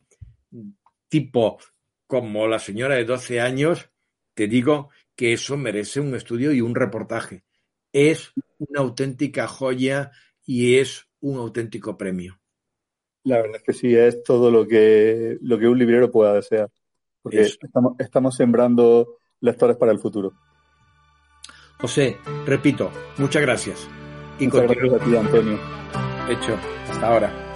tipo 1.08 1.58
como 2.06 2.48
la 2.48 2.58
señora 2.58 2.96
de 2.96 3.04
12 3.04 3.40
años, 3.40 3.90
te 4.34 4.48
digo 4.48 4.90
que 5.14 5.32
eso 5.32 5.56
merece 5.56 6.00
un 6.00 6.14
estudio 6.14 6.52
y 6.52 6.60
un 6.60 6.74
reportaje 6.74 7.44
es 7.96 8.32
una 8.58 8.80
auténtica 8.80 9.48
joya 9.48 10.12
y 10.44 10.76
es 10.76 11.08
un 11.20 11.38
auténtico 11.38 11.96
premio. 11.96 12.38
La 13.24 13.38
verdad 13.38 13.56
es 13.56 13.62
que 13.62 13.72
sí, 13.72 13.94
es 13.94 14.22
todo 14.22 14.50
lo 14.50 14.68
que, 14.68 15.38
lo 15.40 15.58
que 15.58 15.66
un 15.66 15.78
librero 15.78 16.10
pueda 16.10 16.34
desear. 16.34 16.68
Porque 17.26 17.40
estamos, 17.40 17.94
estamos 17.98 18.36
sembrando 18.36 19.18
lectores 19.40 19.76
para 19.76 19.90
el 19.90 19.98
futuro. 19.98 20.32
José, 21.80 22.18
repito, 22.46 22.92
muchas 23.18 23.42
gracias. 23.42 23.88
Y 24.38 24.46
muchas 24.46 24.62
gracias 24.62 24.92
a 24.92 25.04
ti, 25.04 25.16
Antonio. 25.16 25.58
Hecho, 26.28 26.56
hasta 26.88 27.08
ahora. 27.08 27.46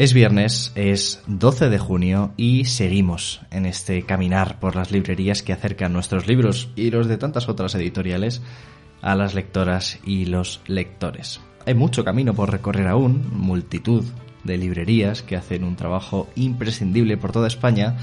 Es 0.00 0.14
viernes, 0.14 0.72
es 0.76 1.22
12 1.26 1.68
de 1.68 1.78
junio 1.78 2.32
y 2.38 2.64
seguimos 2.64 3.42
en 3.50 3.66
este 3.66 4.06
caminar 4.06 4.58
por 4.58 4.74
las 4.74 4.92
librerías 4.92 5.42
que 5.42 5.52
acercan 5.52 5.92
nuestros 5.92 6.26
libros 6.26 6.70
y 6.74 6.90
los 6.90 7.06
de 7.06 7.18
tantas 7.18 7.50
otras 7.50 7.74
editoriales 7.74 8.40
a 9.02 9.14
las 9.14 9.34
lectoras 9.34 9.98
y 10.02 10.24
los 10.24 10.62
lectores. 10.66 11.42
Hay 11.66 11.74
mucho 11.74 12.02
camino 12.02 12.32
por 12.32 12.50
recorrer 12.50 12.88
aún, 12.88 13.28
multitud 13.30 14.02
de 14.42 14.56
librerías 14.56 15.20
que 15.20 15.36
hacen 15.36 15.64
un 15.64 15.76
trabajo 15.76 16.30
imprescindible 16.34 17.18
por 17.18 17.32
toda 17.32 17.48
España, 17.48 17.98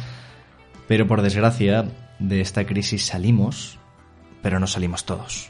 pero 0.88 1.08
por 1.08 1.24
desgracia 1.24 1.86
de 2.20 2.42
esta 2.42 2.68
crisis 2.68 3.08
salimos, 3.08 3.80
pero 4.44 4.60
no 4.60 4.68
salimos 4.68 5.04
todos. 5.04 5.50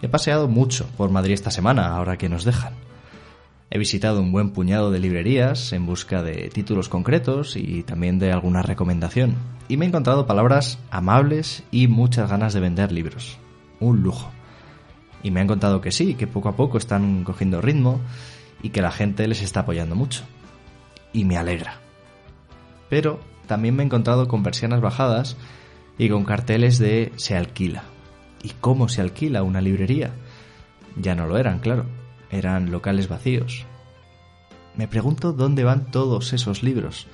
He 0.00 0.08
paseado 0.08 0.48
mucho 0.48 0.86
por 0.96 1.10
Madrid 1.10 1.34
esta 1.34 1.50
semana, 1.50 1.88
ahora 1.88 2.16
que 2.16 2.30
nos 2.30 2.44
dejan. 2.44 2.72
He 3.74 3.78
visitado 3.78 4.20
un 4.20 4.32
buen 4.32 4.50
puñado 4.50 4.90
de 4.90 4.98
librerías 4.98 5.72
en 5.72 5.86
busca 5.86 6.22
de 6.22 6.50
títulos 6.50 6.90
concretos 6.90 7.56
y 7.56 7.82
también 7.84 8.18
de 8.18 8.30
alguna 8.30 8.60
recomendación. 8.60 9.34
Y 9.66 9.78
me 9.78 9.86
he 9.86 9.88
encontrado 9.88 10.26
palabras 10.26 10.78
amables 10.90 11.64
y 11.70 11.88
muchas 11.88 12.28
ganas 12.28 12.52
de 12.52 12.60
vender 12.60 12.92
libros. 12.92 13.38
Un 13.80 14.02
lujo. 14.02 14.30
Y 15.22 15.30
me 15.30 15.40
han 15.40 15.46
contado 15.46 15.80
que 15.80 15.90
sí, 15.90 16.16
que 16.16 16.26
poco 16.26 16.50
a 16.50 16.54
poco 16.54 16.76
están 16.76 17.24
cogiendo 17.24 17.62
ritmo 17.62 18.02
y 18.62 18.68
que 18.68 18.82
la 18.82 18.90
gente 18.90 19.26
les 19.26 19.40
está 19.40 19.60
apoyando 19.60 19.94
mucho. 19.94 20.22
Y 21.14 21.24
me 21.24 21.38
alegra. 21.38 21.78
Pero 22.90 23.20
también 23.46 23.74
me 23.74 23.84
he 23.84 23.86
encontrado 23.86 24.28
con 24.28 24.42
persianas 24.42 24.82
bajadas 24.82 25.38
y 25.96 26.10
con 26.10 26.26
carteles 26.26 26.78
de 26.78 27.10
se 27.16 27.38
alquila. 27.38 27.84
¿Y 28.42 28.50
cómo 28.50 28.90
se 28.90 29.00
alquila 29.00 29.42
una 29.42 29.62
librería? 29.62 30.10
Ya 30.94 31.14
no 31.14 31.26
lo 31.26 31.38
eran, 31.38 31.60
claro 31.60 32.01
eran 32.32 32.72
locales 32.72 33.08
vacíos. 33.08 33.64
Me 34.74 34.88
pregunto 34.88 35.32
dónde 35.32 35.62
van 35.62 35.90
todos 35.90 36.32
esos 36.32 36.62
libros, 36.62 37.06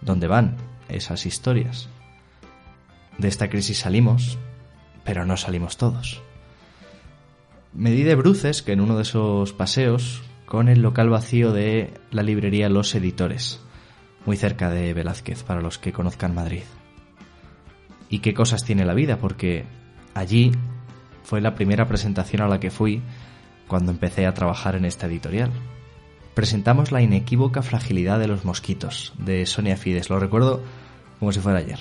dónde 0.00 0.28
van 0.28 0.56
esas 0.88 1.26
historias. 1.26 1.88
De 3.18 3.28
esta 3.28 3.50
crisis 3.50 3.78
salimos, 3.78 4.38
pero 5.04 5.26
no 5.26 5.36
salimos 5.36 5.76
todos. 5.76 6.22
Me 7.74 7.90
di 7.90 8.02
de 8.02 8.14
bruces 8.14 8.62
que 8.62 8.72
en 8.72 8.80
uno 8.80 8.96
de 8.96 9.02
esos 9.02 9.52
paseos 9.52 10.22
con 10.46 10.68
el 10.68 10.82
local 10.82 11.10
vacío 11.10 11.52
de 11.52 11.94
la 12.10 12.22
librería 12.22 12.68
Los 12.68 12.94
Editores, 12.94 13.60
muy 14.26 14.36
cerca 14.36 14.70
de 14.70 14.94
Velázquez, 14.94 15.42
para 15.42 15.60
los 15.60 15.78
que 15.78 15.92
conozcan 15.92 16.34
Madrid. 16.34 16.62
Y 18.08 18.18
qué 18.18 18.34
cosas 18.34 18.64
tiene 18.64 18.84
la 18.84 18.94
vida, 18.94 19.18
porque 19.18 19.64
allí 20.14 20.50
fue 21.22 21.40
la 21.40 21.54
primera 21.54 21.86
presentación 21.86 22.42
a 22.42 22.48
la 22.48 22.58
que 22.58 22.70
fui 22.70 23.02
cuando 23.70 23.92
empecé 23.92 24.26
a 24.26 24.34
trabajar 24.34 24.74
en 24.74 24.84
esta 24.84 25.06
editorial. 25.06 25.52
Presentamos 26.34 26.90
La 26.90 27.02
inequívoca 27.02 27.62
fragilidad 27.62 28.18
de 28.18 28.26
los 28.26 28.44
mosquitos, 28.44 29.12
de 29.16 29.46
Sonia 29.46 29.76
Fides, 29.76 30.10
lo 30.10 30.18
recuerdo 30.18 30.60
como 31.20 31.30
si 31.30 31.38
fuera 31.38 31.60
ayer. 31.60 31.78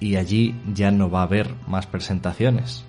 Y 0.00 0.16
allí 0.16 0.56
ya 0.74 0.90
no 0.90 1.08
va 1.08 1.20
a 1.20 1.24
haber 1.26 1.54
más 1.68 1.86
presentaciones. 1.86 2.84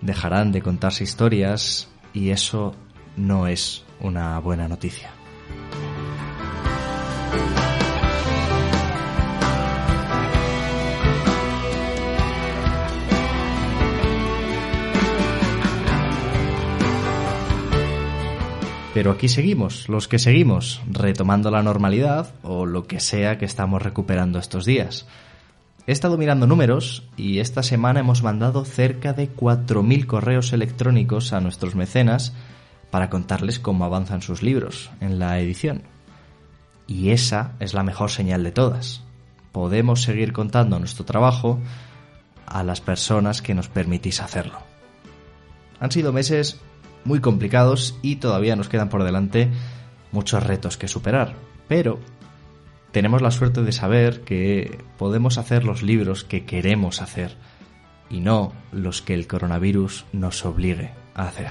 Dejarán 0.00 0.52
de 0.52 0.62
contarse 0.62 1.02
historias 1.02 1.88
y 2.12 2.30
eso 2.30 2.76
no 3.16 3.48
es 3.48 3.84
una 4.00 4.38
buena 4.38 4.68
noticia. 4.68 5.17
Pero 18.98 19.12
aquí 19.12 19.28
seguimos, 19.28 19.88
los 19.88 20.08
que 20.08 20.18
seguimos, 20.18 20.82
retomando 20.90 21.52
la 21.52 21.62
normalidad 21.62 22.34
o 22.42 22.66
lo 22.66 22.88
que 22.88 22.98
sea 22.98 23.38
que 23.38 23.44
estamos 23.44 23.80
recuperando 23.80 24.40
estos 24.40 24.64
días. 24.64 25.06
He 25.86 25.92
estado 25.92 26.18
mirando 26.18 26.48
números 26.48 27.06
y 27.16 27.38
esta 27.38 27.62
semana 27.62 28.00
hemos 28.00 28.24
mandado 28.24 28.64
cerca 28.64 29.12
de 29.12 29.32
4.000 29.32 30.04
correos 30.06 30.52
electrónicos 30.52 31.32
a 31.32 31.38
nuestros 31.38 31.76
mecenas 31.76 32.34
para 32.90 33.08
contarles 33.08 33.60
cómo 33.60 33.84
avanzan 33.84 34.20
sus 34.20 34.42
libros 34.42 34.90
en 35.00 35.20
la 35.20 35.38
edición. 35.38 35.82
Y 36.88 37.10
esa 37.10 37.52
es 37.60 37.74
la 37.74 37.84
mejor 37.84 38.10
señal 38.10 38.42
de 38.42 38.50
todas. 38.50 39.04
Podemos 39.52 40.02
seguir 40.02 40.32
contando 40.32 40.76
nuestro 40.80 41.04
trabajo 41.04 41.60
a 42.46 42.64
las 42.64 42.80
personas 42.80 43.42
que 43.42 43.54
nos 43.54 43.68
permitís 43.68 44.20
hacerlo. 44.20 44.58
Han 45.78 45.92
sido 45.92 46.12
meses 46.12 46.60
muy 47.08 47.20
complicados 47.20 47.98
y 48.02 48.16
todavía 48.16 48.54
nos 48.54 48.68
quedan 48.68 48.90
por 48.90 49.02
delante 49.02 49.48
muchos 50.12 50.42
retos 50.44 50.76
que 50.76 50.86
superar, 50.86 51.34
pero 51.66 51.98
tenemos 52.92 53.22
la 53.22 53.30
suerte 53.30 53.62
de 53.62 53.72
saber 53.72 54.20
que 54.20 54.78
podemos 54.96 55.38
hacer 55.38 55.64
los 55.64 55.82
libros 55.82 56.22
que 56.22 56.44
queremos 56.44 57.02
hacer 57.02 57.36
y 58.10 58.20
no 58.20 58.52
los 58.72 59.02
que 59.02 59.14
el 59.14 59.26
coronavirus 59.26 60.04
nos 60.12 60.44
obligue 60.44 60.92
a 61.14 61.28
hacer. 61.28 61.50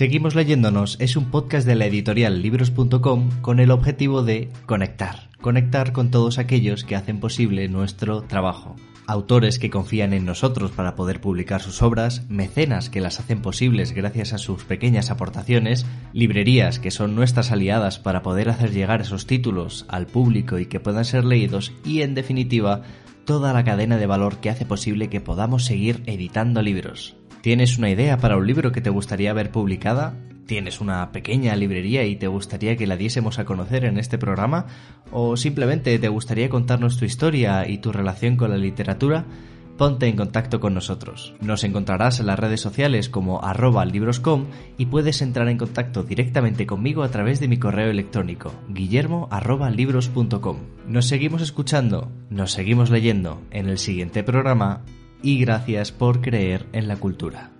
Seguimos 0.00 0.34
leyéndonos 0.34 0.96
es 0.98 1.14
un 1.14 1.30
podcast 1.30 1.66
de 1.66 1.74
la 1.74 1.84
editorial 1.84 2.40
libros.com 2.40 3.28
con 3.42 3.60
el 3.60 3.70
objetivo 3.70 4.22
de 4.22 4.48
conectar, 4.64 5.28
conectar 5.42 5.92
con 5.92 6.10
todos 6.10 6.38
aquellos 6.38 6.84
que 6.84 6.96
hacen 6.96 7.20
posible 7.20 7.68
nuestro 7.68 8.22
trabajo. 8.22 8.76
Autores 9.06 9.58
que 9.58 9.68
confían 9.68 10.14
en 10.14 10.24
nosotros 10.24 10.70
para 10.70 10.94
poder 10.94 11.20
publicar 11.20 11.60
sus 11.60 11.82
obras, 11.82 12.24
mecenas 12.30 12.88
que 12.88 13.02
las 13.02 13.20
hacen 13.20 13.42
posibles 13.42 13.92
gracias 13.92 14.32
a 14.32 14.38
sus 14.38 14.64
pequeñas 14.64 15.10
aportaciones, 15.10 15.84
librerías 16.14 16.78
que 16.78 16.90
son 16.90 17.14
nuestras 17.14 17.50
aliadas 17.52 17.98
para 17.98 18.22
poder 18.22 18.48
hacer 18.48 18.72
llegar 18.72 19.02
esos 19.02 19.26
títulos 19.26 19.84
al 19.90 20.06
público 20.06 20.58
y 20.58 20.64
que 20.64 20.80
puedan 20.80 21.04
ser 21.04 21.26
leídos 21.26 21.74
y 21.84 22.00
en 22.00 22.14
definitiva 22.14 22.84
toda 23.26 23.52
la 23.52 23.64
cadena 23.64 23.98
de 23.98 24.06
valor 24.06 24.38
que 24.38 24.48
hace 24.48 24.64
posible 24.64 25.10
que 25.10 25.20
podamos 25.20 25.66
seguir 25.66 26.02
editando 26.06 26.62
libros. 26.62 27.19
¿Tienes 27.42 27.78
una 27.78 27.88
idea 27.88 28.18
para 28.18 28.36
un 28.36 28.46
libro 28.46 28.70
que 28.70 28.82
te 28.82 28.90
gustaría 28.90 29.32
ver 29.32 29.50
publicada? 29.50 30.14
¿Tienes 30.44 30.82
una 30.82 31.10
pequeña 31.10 31.56
librería 31.56 32.04
y 32.04 32.16
te 32.16 32.26
gustaría 32.26 32.76
que 32.76 32.86
la 32.86 32.98
diésemos 32.98 33.38
a 33.38 33.46
conocer 33.46 33.86
en 33.86 33.96
este 33.98 34.18
programa? 34.18 34.66
¿O 35.10 35.38
simplemente 35.38 35.98
te 35.98 36.08
gustaría 36.08 36.50
contarnos 36.50 36.98
tu 36.98 37.06
historia 37.06 37.66
y 37.66 37.78
tu 37.78 37.92
relación 37.92 38.36
con 38.36 38.50
la 38.50 38.58
literatura? 38.58 39.24
Ponte 39.78 40.06
en 40.06 40.16
contacto 40.16 40.60
con 40.60 40.74
nosotros. 40.74 41.32
Nos 41.40 41.64
encontrarás 41.64 42.20
en 42.20 42.26
las 42.26 42.38
redes 42.38 42.60
sociales 42.60 43.08
como 43.08 43.42
arroba 43.42 43.86
libroscom 43.86 44.44
y 44.76 44.86
puedes 44.86 45.22
entrar 45.22 45.48
en 45.48 45.56
contacto 45.56 46.02
directamente 46.02 46.66
conmigo 46.66 47.02
a 47.02 47.10
través 47.10 47.40
de 47.40 47.48
mi 47.48 47.56
correo 47.56 47.90
electrónico 47.90 48.52
guillermo 48.68 49.30
Nos 50.86 51.06
seguimos 51.06 51.40
escuchando, 51.40 52.12
nos 52.28 52.52
seguimos 52.52 52.90
leyendo 52.90 53.40
en 53.50 53.70
el 53.70 53.78
siguiente 53.78 54.22
programa 54.22 54.84
y 55.22 55.38
gracias 55.40 55.92
por 55.92 56.20
creer 56.20 56.66
en 56.72 56.88
la 56.88 56.96
cultura. 56.96 57.50